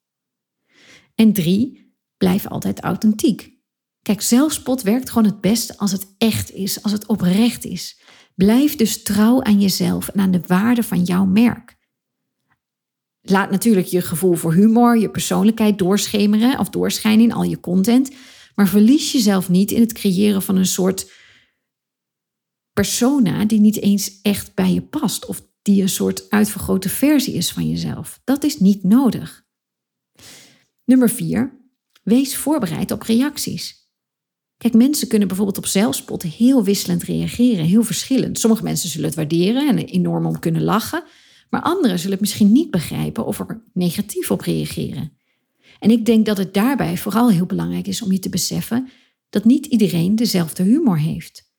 En 1.15 1.33
drie, 1.33 1.95
blijf 2.17 2.47
altijd 2.47 2.81
authentiek. 2.81 3.57
Kijk, 4.03 4.21
zelfspot 4.21 4.83
werkt 4.83 5.09
gewoon 5.09 5.25
het 5.25 5.41
beste 5.41 5.79
als 5.79 5.93
het 5.93 6.15
echt 6.19 6.51
is, 6.51 6.83
als 6.83 6.93
het 6.93 7.07
oprecht 7.07 7.65
is. 7.65 8.01
Blijf 8.35 8.77
dus 8.77 9.03
trouw 9.03 9.43
aan 9.43 9.61
jezelf 9.61 10.09
en 10.09 10.21
aan 10.21 10.31
de 10.31 10.41
waarde 10.47 10.83
van 10.83 11.03
jouw 11.03 11.25
merk. 11.25 11.78
Laat 13.29 13.51
natuurlijk 13.51 13.87
je 13.87 14.01
gevoel 14.01 14.35
voor 14.35 14.53
humor, 14.53 14.99
je 14.99 15.11
persoonlijkheid 15.11 15.79
doorschemeren 15.79 16.59
of 16.59 16.71
doorschijnen 16.71 17.25
in 17.25 17.33
al 17.33 17.43
je 17.43 17.61
content. 17.61 18.11
Maar 18.55 18.69
verlies 18.69 19.13
jezelf 19.13 19.49
niet 19.49 19.71
in 19.71 19.81
het 19.81 19.93
creëren 19.93 20.43
van 20.43 20.57
een 20.57 20.67
soort 20.67 21.13
persona 22.73 23.45
die 23.45 23.61
niet 23.61 23.81
eens 23.81 24.21
echt 24.23 24.55
bij 24.55 24.73
je 24.73 24.83
past. 24.83 25.27
Of 25.27 25.43
die 25.63 25.83
een 25.83 25.89
soort 25.89 26.31
uitvergrote 26.31 26.89
versie 26.89 27.35
is 27.35 27.53
van 27.53 27.69
jezelf. 27.69 28.21
Dat 28.25 28.45
is 28.45 28.59
niet 28.59 28.85
nodig. 28.85 29.47
Nummer 30.85 31.11
4. 31.11 31.59
Wees 32.03 32.37
voorbereid 32.37 32.91
op 32.91 33.03
reacties. 33.03 33.87
Kijk, 34.57 34.75
mensen 34.75 35.09
kunnen 35.09 35.29
bijvoorbeeld 35.29 35.59
op 35.59 35.67
zelfspot 35.67 36.23
heel 36.23 36.65
wisselend 36.65 37.03
reageren, 37.03 37.65
heel 37.65 37.83
verschillend. 37.83 38.39
Sommige 38.39 38.63
mensen 38.63 38.89
zullen 38.89 39.07
het 39.07 39.17
waarderen 39.17 39.69
en 39.69 39.79
enorm 39.79 40.27
om 40.27 40.39
kunnen 40.39 40.63
lachen, 40.63 41.05
maar 41.51 41.63
anderen 41.63 41.97
zullen 41.99 42.13
het 42.13 42.21
misschien 42.21 42.53
niet 42.53 42.71
begrijpen 42.71 43.27
of 43.27 43.39
er 43.39 43.63
negatief 43.73 44.31
op 44.31 44.41
reageren. 44.41 45.13
En 45.79 45.91
ik 45.91 46.07
denk 46.07 46.27
dat 46.27 46.39
het 46.39 46.55
daarbij 46.55 46.97
vooral 46.97 47.31
heel 47.31 47.47
belangrijk 47.47 47.87
is 47.87 48.03
om 48.03 48.13
je 48.13 48.19
te 48.19 48.29
beseffen 48.29 48.89
dat 49.31 49.45
niet 49.45 49.67
iedereen 49.67 50.17
dezelfde 50.17 50.63
humor 50.63 50.99
heeft. 50.99 51.53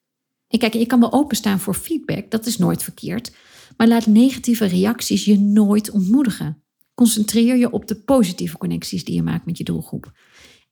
En 0.48 0.58
kijk, 0.58 0.74
je 0.74 0.86
kan 0.86 1.00
wel 1.00 1.12
openstaan 1.12 1.60
voor 1.60 1.74
feedback, 1.74 2.30
dat 2.30 2.46
is 2.46 2.58
nooit 2.58 2.82
verkeerd, 2.82 3.32
maar 3.76 3.88
laat 3.88 4.06
negatieve 4.06 4.64
reacties 4.64 5.24
je 5.24 5.38
nooit 5.38 5.90
ontmoedigen. 5.90 6.62
Concentreer 6.94 7.56
je 7.56 7.70
op 7.70 7.86
de 7.86 7.96
positieve 7.96 8.58
connecties 8.58 9.04
die 9.04 9.14
je 9.14 9.22
maakt 9.22 9.46
met 9.46 9.58
je 9.58 9.64
doelgroep. 9.64 10.12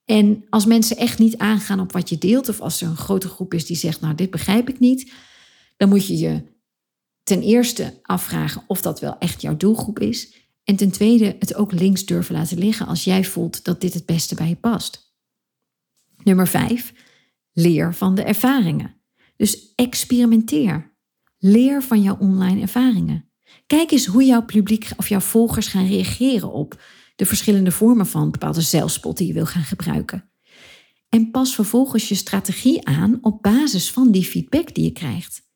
En 0.04 0.44
als 0.48 0.66
mensen 0.66 0.96
echt 0.96 1.18
niet 1.18 1.38
aangaan 1.38 1.81
op 1.81 1.92
wat 1.92 2.09
je 2.09 2.18
deelt, 2.18 2.48
of 2.48 2.61
als 2.61 2.81
er 2.81 2.88
een 2.88 2.96
grote 2.96 3.28
groep 3.28 3.54
is 3.54 3.66
die 3.66 3.76
zegt, 3.76 4.00
nou 4.00 4.14
dit 4.14 4.31
begrijp 4.31 4.68
ik 4.68 4.78
niet, 4.78 5.12
dan 5.76 5.88
moet 5.88 6.07
je 6.07 6.18
je 6.18 6.42
ten 7.28 7.42
eerste 7.42 7.98
afvragen 8.02 8.62
of 8.66 8.80
dat 8.80 9.00
wel 9.00 9.18
echt 9.18 9.42
jouw 9.42 9.56
doelgroep 9.56 9.98
is. 9.98 10.36
En 10.64 10.76
ten 10.76 10.90
tweede 10.90 11.36
het 11.38 11.54
ook 11.54 11.72
links 11.72 12.04
durven 12.04 12.34
laten 12.34 12.58
liggen 12.58 12.86
als 12.86 13.04
jij 13.04 13.24
voelt 13.24 13.64
dat 13.64 13.80
dit 13.80 13.94
het 13.94 14.06
beste 14.06 14.34
bij 14.34 14.48
je 14.48 14.56
past. 14.56 15.14
Nummer 16.22 16.48
vijf, 16.48 16.92
leer 17.52 17.94
van 17.94 18.14
de 18.14 18.22
ervaringen. 18.22 18.94
Dus 19.36 19.72
experimenteer. 19.74 20.96
Leer 21.38 21.82
van 21.82 22.02
jouw 22.02 22.16
online 22.18 22.60
ervaringen. 22.60 23.30
Kijk 23.66 23.90
eens 23.90 24.06
hoe 24.06 24.24
jouw 24.24 24.44
publiek 24.44 24.90
of 24.96 25.08
jouw 25.08 25.20
volgers 25.20 25.66
gaan 25.66 25.86
reageren 25.86 26.52
op 26.52 26.82
de 27.16 27.26
verschillende 27.26 27.70
vormen 27.70 28.06
van 28.06 28.30
bepaalde 28.30 28.60
zelfspot 28.60 29.16
die 29.16 29.26
je 29.26 29.32
wil 29.32 29.46
gaan 29.46 29.62
gebruiken. 29.62 30.30
En 31.08 31.30
pas 31.30 31.54
vervolgens 31.54 32.08
je 32.08 32.14
strategie 32.14 32.86
aan 32.86 33.18
op 33.20 33.42
basis 33.42 33.90
van 33.90 34.10
die 34.10 34.24
feedback 34.24 34.74
die 34.74 34.84
je 34.84 34.92
krijgt. 34.92 35.47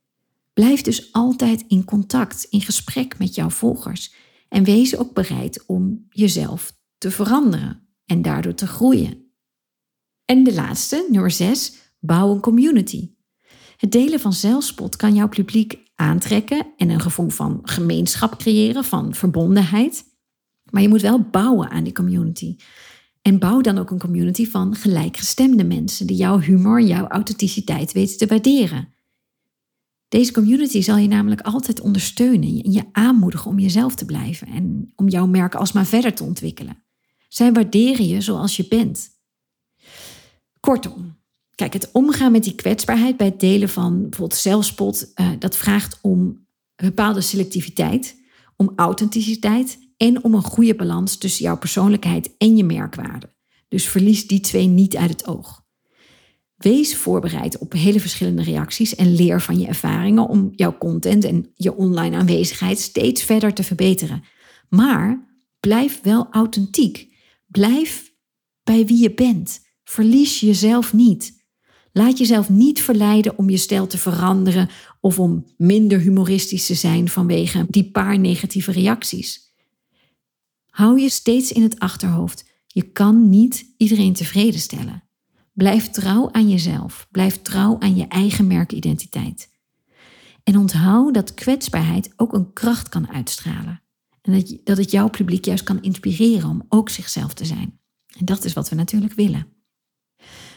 Blijf 0.52 0.80
dus 0.80 1.12
altijd 1.12 1.64
in 1.68 1.84
contact, 1.84 2.46
in 2.50 2.60
gesprek 2.60 3.18
met 3.18 3.34
jouw 3.34 3.50
volgers. 3.50 4.14
En 4.48 4.64
wees 4.64 4.96
ook 4.96 5.14
bereid 5.14 5.66
om 5.66 6.06
jezelf 6.08 6.76
te 6.98 7.10
veranderen 7.10 7.88
en 8.06 8.22
daardoor 8.22 8.54
te 8.54 8.66
groeien. 8.66 9.32
En 10.24 10.44
de 10.44 10.54
laatste, 10.54 11.06
nummer 11.10 11.30
6, 11.30 11.72
bouw 12.00 12.34
een 12.34 12.40
community. 12.40 13.10
Het 13.76 13.92
delen 13.92 14.20
van 14.20 14.32
zelfspot 14.32 14.96
kan 14.96 15.14
jouw 15.14 15.28
publiek 15.28 15.78
aantrekken 15.94 16.66
en 16.76 16.90
een 16.90 17.00
gevoel 17.00 17.28
van 17.28 17.60
gemeenschap 17.62 18.38
creëren, 18.38 18.84
van 18.84 19.14
verbondenheid. 19.14 20.04
Maar 20.70 20.82
je 20.82 20.88
moet 20.88 21.00
wel 21.00 21.20
bouwen 21.20 21.70
aan 21.70 21.84
die 21.84 21.92
community. 21.92 22.56
En 23.22 23.38
bouw 23.38 23.60
dan 23.60 23.78
ook 23.78 23.90
een 23.90 23.98
community 23.98 24.50
van 24.50 24.74
gelijkgestemde 24.74 25.64
mensen 25.64 26.06
die 26.06 26.16
jouw 26.16 26.38
humor, 26.38 26.82
jouw 26.82 27.06
authenticiteit 27.06 27.92
weten 27.92 28.18
te 28.18 28.26
waarderen. 28.26 28.88
Deze 30.12 30.32
community 30.32 30.80
zal 30.80 30.96
je 30.96 31.08
namelijk 31.08 31.40
altijd 31.40 31.80
ondersteunen 31.80 32.62
en 32.62 32.72
je 32.72 32.84
aanmoedigen 32.92 33.50
om 33.50 33.58
jezelf 33.58 33.94
te 33.94 34.04
blijven 34.04 34.46
en 34.46 34.92
om 34.96 35.08
jouw 35.08 35.26
merk 35.26 35.54
alsmaar 35.54 35.86
verder 35.86 36.14
te 36.14 36.24
ontwikkelen. 36.24 36.82
Zij 37.28 37.52
waarderen 37.52 38.06
je 38.06 38.20
zoals 38.20 38.56
je 38.56 38.68
bent. 38.68 39.10
Kortom, 40.60 41.16
kijk, 41.54 41.72
het 41.72 41.88
omgaan 41.92 42.32
met 42.32 42.44
die 42.44 42.54
kwetsbaarheid 42.54 43.16
bij 43.16 43.26
het 43.26 43.40
delen 43.40 43.68
van 43.68 44.00
bijvoorbeeld 44.00 44.40
zelfspot, 44.40 45.12
uh, 45.14 45.30
dat 45.38 45.56
vraagt 45.56 45.98
om 46.02 46.46
bepaalde 46.76 47.20
selectiviteit, 47.20 48.16
om 48.56 48.72
authenticiteit 48.76 49.78
en 49.96 50.24
om 50.24 50.34
een 50.34 50.42
goede 50.42 50.74
balans 50.74 51.16
tussen 51.16 51.44
jouw 51.44 51.58
persoonlijkheid 51.58 52.34
en 52.38 52.56
je 52.56 52.64
merkwaarde. 52.64 53.32
Dus 53.68 53.88
verlies 53.88 54.26
die 54.26 54.40
twee 54.40 54.66
niet 54.66 54.96
uit 54.96 55.10
het 55.10 55.26
oog. 55.26 55.61
Wees 56.62 56.96
voorbereid 56.96 57.58
op 57.58 57.72
hele 57.72 58.00
verschillende 58.00 58.42
reacties 58.42 58.94
en 58.94 59.14
leer 59.14 59.40
van 59.40 59.58
je 59.60 59.66
ervaringen 59.66 60.28
om 60.28 60.52
jouw 60.56 60.78
content 60.78 61.24
en 61.24 61.50
je 61.54 61.76
online 61.76 62.16
aanwezigheid 62.16 62.78
steeds 62.78 63.22
verder 63.22 63.52
te 63.54 63.62
verbeteren. 63.62 64.24
Maar 64.68 65.28
blijf 65.60 66.00
wel 66.02 66.26
authentiek. 66.30 67.08
Blijf 67.46 68.12
bij 68.64 68.86
wie 68.86 69.02
je 69.02 69.14
bent. 69.14 69.60
Verlies 69.84 70.40
jezelf 70.40 70.92
niet. 70.92 71.40
Laat 71.92 72.18
jezelf 72.18 72.48
niet 72.48 72.82
verleiden 72.82 73.38
om 73.38 73.50
je 73.50 73.56
stijl 73.56 73.86
te 73.86 73.98
veranderen 73.98 74.68
of 75.00 75.18
om 75.18 75.44
minder 75.56 75.98
humoristisch 75.98 76.66
te 76.66 76.74
zijn 76.74 77.08
vanwege 77.08 77.66
die 77.68 77.90
paar 77.90 78.18
negatieve 78.18 78.72
reacties. 78.72 79.54
Hou 80.66 81.00
je 81.00 81.08
steeds 81.08 81.52
in 81.52 81.62
het 81.62 81.78
achterhoofd. 81.78 82.44
Je 82.66 82.82
kan 82.82 83.28
niet 83.28 83.74
iedereen 83.76 84.12
tevreden 84.12 84.60
stellen. 84.60 85.02
Blijf 85.52 85.90
trouw 85.90 86.32
aan 86.32 86.48
jezelf. 86.48 87.08
Blijf 87.10 87.42
trouw 87.42 87.76
aan 87.78 87.96
je 87.96 88.06
eigen 88.08 88.46
merkidentiteit. 88.46 89.50
En 90.44 90.58
onthoud 90.58 91.14
dat 91.14 91.34
kwetsbaarheid 91.34 92.12
ook 92.16 92.32
een 92.32 92.52
kracht 92.52 92.88
kan 92.88 93.08
uitstralen. 93.08 93.82
En 94.22 94.44
dat, 94.64 94.76
het 94.76 94.90
jouw 94.90 95.08
publiek 95.08 95.44
juist 95.44 95.64
kan 95.64 95.82
inspireren 95.82 96.48
om 96.48 96.62
ook 96.68 96.88
zichzelf 96.88 97.34
te 97.34 97.44
zijn. 97.44 97.78
En 98.18 98.24
dat 98.24 98.44
is 98.44 98.52
wat 98.52 98.68
we 98.68 98.74
natuurlijk 98.74 99.12
willen. 99.12 99.46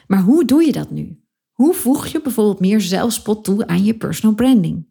Maar 0.08 0.22
hoe 0.22 0.46
doe 0.46 0.64
je 0.64 0.72
dat 0.72 0.92
nu? 0.92 1.20
Hoe 1.52 1.74
voeg 1.74 2.08
je 2.08 2.22
bijvoorbeeld 2.22 2.60
meer 2.60 2.82
zelfspot 2.82 3.44
toe 3.44 3.68
aan 3.68 3.84
je 3.84 3.98
personal 3.98 4.36
branding? 4.36 4.88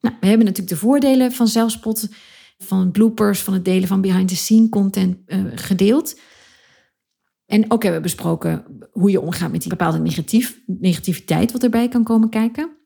Nou, 0.00 0.16
we 0.20 0.26
hebben 0.26 0.46
natuurlijk 0.46 0.74
de 0.74 0.86
voordelen 0.86 1.32
van 1.32 1.48
zelfspot 1.48 2.08
van 2.58 2.90
bloopers, 2.90 3.40
van 3.40 3.54
het 3.54 3.64
delen 3.64 3.88
van 3.88 4.00
behind-the-scene 4.00 4.68
content 4.68 5.16
uh, 5.26 5.44
gedeeld. 5.54 6.20
En 7.48 7.70
ook 7.70 7.82
hebben 7.82 8.00
we 8.00 8.06
besproken 8.06 8.64
hoe 8.92 9.10
je 9.10 9.20
omgaat 9.20 9.50
met 9.50 9.60
die 9.60 9.70
bepaalde 9.70 9.98
negatief, 9.98 10.60
negativiteit 10.66 11.52
wat 11.52 11.62
erbij 11.62 11.88
kan 11.88 12.04
komen 12.04 12.28
kijken. 12.28 12.76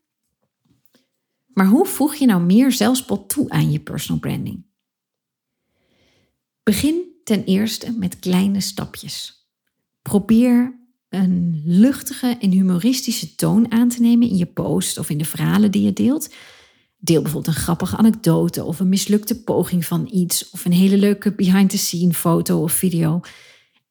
Maar 1.46 1.66
hoe 1.66 1.86
voeg 1.86 2.14
je 2.14 2.26
nou 2.26 2.42
meer 2.42 2.72
zelfspot 2.72 3.28
toe 3.28 3.50
aan 3.50 3.70
je 3.70 3.80
personal 3.80 4.20
branding? 4.20 4.64
Begin 6.62 7.02
ten 7.24 7.44
eerste 7.44 7.92
met 7.98 8.18
kleine 8.18 8.60
stapjes. 8.60 9.46
Probeer 10.02 10.80
een 11.08 11.62
luchtige 11.64 12.36
en 12.40 12.50
humoristische 12.50 13.34
toon 13.34 13.70
aan 13.70 13.88
te 13.88 14.00
nemen 14.00 14.28
in 14.28 14.36
je 14.36 14.46
post 14.46 14.98
of 14.98 15.10
in 15.10 15.18
de 15.18 15.24
verhalen 15.24 15.70
die 15.70 15.82
je 15.82 15.92
deelt. 15.92 16.34
Deel 16.98 17.22
bijvoorbeeld 17.22 17.56
een 17.56 17.62
grappige 17.62 17.96
anekdote 17.96 18.64
of 18.64 18.80
een 18.80 18.88
mislukte 18.88 19.42
poging 19.42 19.84
van 19.84 20.08
iets 20.12 20.50
of 20.50 20.64
een 20.64 20.72
hele 20.72 20.96
leuke 20.96 21.32
behind-the-scene 21.32 22.14
foto 22.14 22.62
of 22.62 22.72
video. 22.72 23.20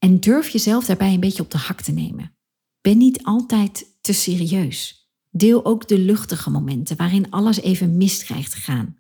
En 0.04 0.20
durf 0.20 0.50
jezelf 0.50 0.86
daarbij 0.86 1.14
een 1.14 1.20
beetje 1.20 1.44
op 1.44 1.52
de 1.52 1.58
hak 1.58 1.82
te 1.82 1.92
nemen. 1.92 2.36
Ben 2.82 2.98
niet 2.98 3.24
altijd 3.24 3.98
te 4.02 4.14
serieus. 4.14 5.10
Deel 5.30 5.66
ook 5.66 5.88
de 5.88 6.00
luchtige 6.00 6.50
momenten 6.50 6.98
waarin 6.98 7.30
alles 7.30 7.62
even 7.62 7.98
mis 7.98 8.24
krijgt 8.24 8.52
te 8.52 8.58
gaan. 8.58 8.98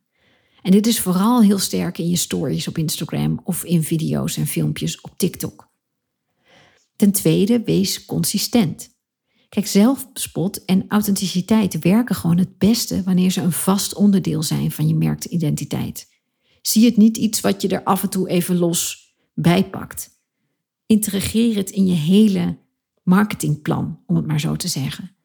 En 0.61 0.71
dit 0.71 0.87
is 0.87 0.99
vooral 0.99 1.41
heel 1.41 1.59
sterk 1.59 1.97
in 1.97 2.09
je 2.09 2.15
stories 2.15 2.67
op 2.67 2.77
Instagram 2.77 3.41
of 3.43 3.63
in 3.63 3.83
video's 3.83 4.37
en 4.37 4.47
filmpjes 4.47 5.01
op 5.01 5.17
TikTok. 5.17 5.69
Ten 6.95 7.11
tweede, 7.11 7.63
wees 7.63 8.05
consistent. 8.05 8.89
Kijk, 9.49 9.67
zelfspot 9.67 10.65
en 10.65 10.85
authenticiteit 10.87 11.79
werken 11.79 12.15
gewoon 12.15 12.37
het 12.37 12.57
beste 12.57 13.03
wanneer 13.03 13.31
ze 13.31 13.41
een 13.41 13.51
vast 13.51 13.93
onderdeel 13.93 14.43
zijn 14.43 14.71
van 14.71 14.87
je 14.87 14.95
merkidentiteit. 14.95 16.07
Zie 16.61 16.85
het 16.85 16.97
niet 16.97 17.17
iets 17.17 17.39
wat 17.39 17.61
je 17.61 17.67
er 17.67 17.83
af 17.83 18.03
en 18.03 18.09
toe 18.09 18.29
even 18.29 18.57
los 18.57 19.13
bijpakt. 19.33 20.20
Integreer 20.91 21.55
het 21.55 21.69
in 21.69 21.87
je 21.87 21.93
hele 21.93 22.57
marketingplan, 23.03 23.99
om 24.05 24.15
het 24.15 24.27
maar 24.27 24.39
zo 24.39 24.55
te 24.55 24.67
zeggen. 24.67 25.15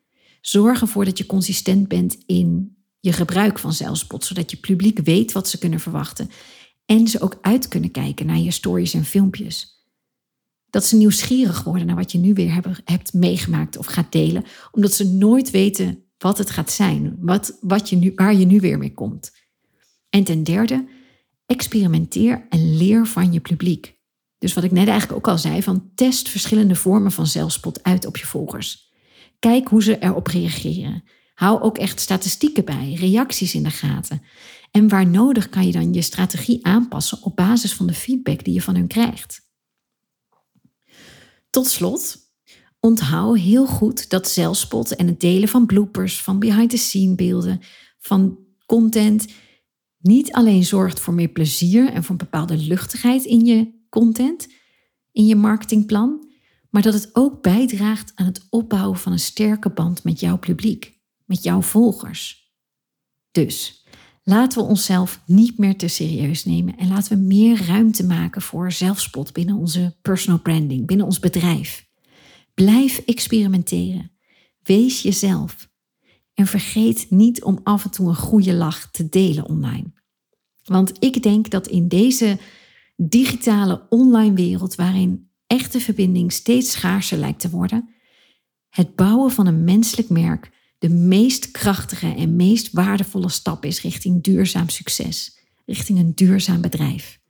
Zorg 0.40 0.80
ervoor 0.80 1.04
dat 1.04 1.18
je 1.18 1.26
consistent 1.26 1.88
bent 1.88 2.18
in 2.26 2.76
je 3.00 3.12
gebruik 3.12 3.58
van 3.58 3.72
zelfspot, 3.72 4.24
zodat 4.24 4.50
je 4.50 4.56
publiek 4.56 4.98
weet 4.98 5.32
wat 5.32 5.48
ze 5.48 5.58
kunnen 5.58 5.80
verwachten 5.80 6.30
en 6.84 7.08
ze 7.08 7.20
ook 7.20 7.38
uit 7.40 7.68
kunnen 7.68 7.90
kijken 7.90 8.26
naar 8.26 8.38
je 8.38 8.50
stories 8.50 8.94
en 8.94 9.04
filmpjes. 9.04 9.86
Dat 10.70 10.84
ze 10.84 10.96
nieuwsgierig 10.96 11.64
worden 11.64 11.86
naar 11.86 11.96
wat 11.96 12.12
je 12.12 12.18
nu 12.18 12.32
weer 12.32 12.80
hebt 12.84 13.12
meegemaakt 13.12 13.76
of 13.76 13.86
gaat 13.86 14.12
delen, 14.12 14.44
omdat 14.70 14.92
ze 14.92 15.08
nooit 15.08 15.50
weten 15.50 16.04
wat 16.18 16.38
het 16.38 16.50
gaat 16.50 16.70
zijn, 16.70 17.16
wat, 17.20 17.58
wat 17.60 17.90
je 17.90 17.96
nu, 17.96 18.12
waar 18.14 18.34
je 18.34 18.46
nu 18.46 18.60
weer 18.60 18.78
mee 18.78 18.94
komt. 18.94 19.32
En 20.10 20.24
ten 20.24 20.42
derde, 20.42 20.88
experimenteer 21.46 22.46
en 22.48 22.76
leer 22.76 23.06
van 23.06 23.32
je 23.32 23.40
publiek. 23.40 23.95
Dus 24.38 24.54
wat 24.54 24.64
ik 24.64 24.72
net 24.72 24.88
eigenlijk 24.88 25.18
ook 25.18 25.32
al 25.32 25.38
zei, 25.38 25.62
van 25.62 25.90
test 25.94 26.28
verschillende 26.28 26.74
vormen 26.74 27.12
van 27.12 27.26
zelfspot 27.26 27.82
uit 27.82 28.06
op 28.06 28.16
je 28.16 28.26
volgers. 28.26 28.92
Kijk 29.38 29.68
hoe 29.68 29.82
ze 29.82 29.98
erop 29.98 30.26
reageren. 30.26 31.04
Hou 31.34 31.60
ook 31.60 31.78
echt 31.78 32.00
statistieken 32.00 32.64
bij, 32.64 32.92
reacties 32.94 33.54
in 33.54 33.62
de 33.62 33.70
gaten. 33.70 34.22
En 34.70 34.88
waar 34.88 35.06
nodig 35.06 35.48
kan 35.48 35.66
je 35.66 35.72
dan 35.72 35.92
je 35.92 36.02
strategie 36.02 36.66
aanpassen 36.66 37.22
op 37.22 37.36
basis 37.36 37.74
van 37.74 37.86
de 37.86 37.94
feedback 37.94 38.44
die 38.44 38.54
je 38.54 38.62
van 38.62 38.74
hun 38.74 38.86
krijgt. 38.86 39.40
Tot 41.50 41.66
slot, 41.66 42.16
onthoud 42.80 43.38
heel 43.38 43.66
goed 43.66 44.10
dat 44.10 44.28
zelfspot 44.28 44.94
en 44.94 45.06
het 45.06 45.20
delen 45.20 45.48
van 45.48 45.66
bloopers, 45.66 46.22
van 46.22 46.38
behind-the-scene 46.38 47.14
beelden, 47.14 47.60
van 47.98 48.38
content 48.66 49.26
niet 49.98 50.32
alleen 50.32 50.64
zorgt 50.64 51.00
voor 51.00 51.14
meer 51.14 51.28
plezier 51.28 51.92
en 51.92 52.02
voor 52.02 52.10
een 52.10 52.16
bepaalde 52.16 52.56
luchtigheid 52.56 53.24
in 53.24 53.44
je 53.44 53.75
content, 53.88 54.48
in 55.12 55.26
je 55.26 55.36
marketingplan, 55.36 56.28
maar 56.70 56.82
dat 56.82 56.94
het 56.94 57.10
ook 57.12 57.42
bijdraagt 57.42 58.12
aan 58.14 58.26
het 58.26 58.46
opbouwen 58.50 58.98
van 58.98 59.12
een 59.12 59.18
sterke 59.18 59.70
band 59.70 60.04
met 60.04 60.20
jouw 60.20 60.38
publiek, 60.38 61.00
met 61.24 61.42
jouw 61.42 61.62
volgers. 61.62 62.52
Dus 63.30 63.86
laten 64.22 64.58
we 64.58 64.68
onszelf 64.68 65.22
niet 65.26 65.58
meer 65.58 65.76
te 65.76 65.88
serieus 65.88 66.44
nemen 66.44 66.76
en 66.76 66.88
laten 66.88 67.18
we 67.18 67.24
meer 67.24 67.66
ruimte 67.66 68.04
maken 68.04 68.42
voor 68.42 68.72
zelfspot 68.72 69.32
binnen 69.32 69.56
onze 69.56 69.96
personal 70.02 70.40
branding, 70.40 70.86
binnen 70.86 71.06
ons 71.06 71.18
bedrijf. 71.18 71.86
Blijf 72.54 72.98
experimenteren. 72.98 74.10
Wees 74.62 75.02
jezelf. 75.02 75.68
En 76.34 76.46
vergeet 76.46 77.06
niet 77.10 77.42
om 77.42 77.60
af 77.62 77.84
en 77.84 77.90
toe 77.90 78.08
een 78.08 78.16
goede 78.16 78.54
lach 78.54 78.90
te 78.90 79.08
delen 79.08 79.48
online. 79.48 79.92
Want 80.64 80.92
ik 80.98 81.22
denk 81.22 81.50
dat 81.50 81.66
in 81.66 81.88
deze 81.88 82.38
digitale 82.96 83.86
online 83.88 84.34
wereld 84.34 84.74
waarin 84.74 85.30
echte 85.46 85.80
verbinding 85.80 86.32
steeds 86.32 86.70
schaarser 86.70 87.18
lijkt 87.18 87.40
te 87.40 87.50
worden, 87.50 87.94
het 88.68 88.94
bouwen 88.94 89.30
van 89.30 89.46
een 89.46 89.64
menselijk 89.64 90.08
merk 90.08 90.50
de 90.78 90.88
meest 90.88 91.50
krachtige 91.50 92.14
en 92.14 92.36
meest 92.36 92.72
waardevolle 92.72 93.28
stap 93.28 93.64
is 93.64 93.82
richting 93.82 94.22
duurzaam 94.22 94.68
succes, 94.68 95.38
richting 95.64 95.98
een 95.98 96.14
duurzaam 96.14 96.60
bedrijf. 96.60 97.20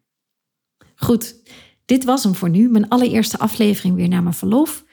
Goed, 0.94 1.36
dit 1.84 2.04
was 2.04 2.24
hem 2.24 2.34
voor 2.34 2.50
nu, 2.50 2.68
mijn 2.68 2.88
allereerste 2.88 3.38
aflevering 3.38 3.94
weer 3.94 4.08
na 4.08 4.20
mijn 4.20 4.34
verlof. 4.34 4.84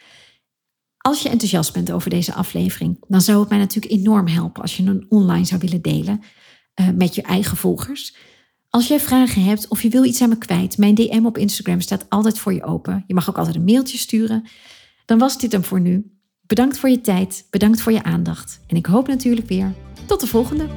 Als 0.97 1.21
je 1.21 1.29
enthousiast 1.29 1.73
bent 1.73 1.91
over 1.91 2.09
deze 2.09 2.33
aflevering, 2.33 2.97
dan 3.07 3.21
zou 3.21 3.39
het 3.39 3.49
mij 3.49 3.57
natuurlijk 3.57 3.93
enorm 3.93 4.27
helpen 4.27 4.62
als 4.62 4.77
je 4.77 4.83
een 4.83 5.05
online 5.09 5.45
zou 5.45 5.62
willen 5.62 5.81
delen 5.81 6.21
uh, 6.75 6.89
met 6.89 7.15
je 7.15 7.21
eigen 7.21 7.57
volgers. 7.57 8.15
Als 8.75 8.88
jij 8.88 8.99
vragen 8.99 9.43
hebt 9.43 9.67
of 9.67 9.81
je 9.81 9.89
wil 9.89 10.03
iets 10.03 10.21
aan 10.21 10.29
me 10.29 10.38
kwijt, 10.38 10.77
mijn 10.77 10.95
DM 10.95 11.25
op 11.25 11.38
Instagram 11.38 11.81
staat 11.81 12.05
altijd 12.09 12.39
voor 12.39 12.53
je 12.53 12.63
open. 12.63 13.03
Je 13.07 13.13
mag 13.13 13.29
ook 13.29 13.38
altijd 13.38 13.55
een 13.55 13.63
mailtje 13.63 13.97
sturen. 13.97 14.47
Dan 15.05 15.17
was 15.17 15.38
dit 15.38 15.51
hem 15.51 15.63
voor 15.63 15.79
nu. 15.79 16.12
Bedankt 16.41 16.79
voor 16.79 16.89
je 16.89 17.01
tijd, 17.01 17.47
bedankt 17.49 17.81
voor 17.81 17.91
je 17.91 18.03
aandacht. 18.03 18.59
En 18.67 18.75
ik 18.75 18.86
hoop 18.86 19.07
natuurlijk 19.07 19.47
weer 19.47 19.73
tot 20.05 20.19
de 20.19 20.27
volgende. 20.27 20.67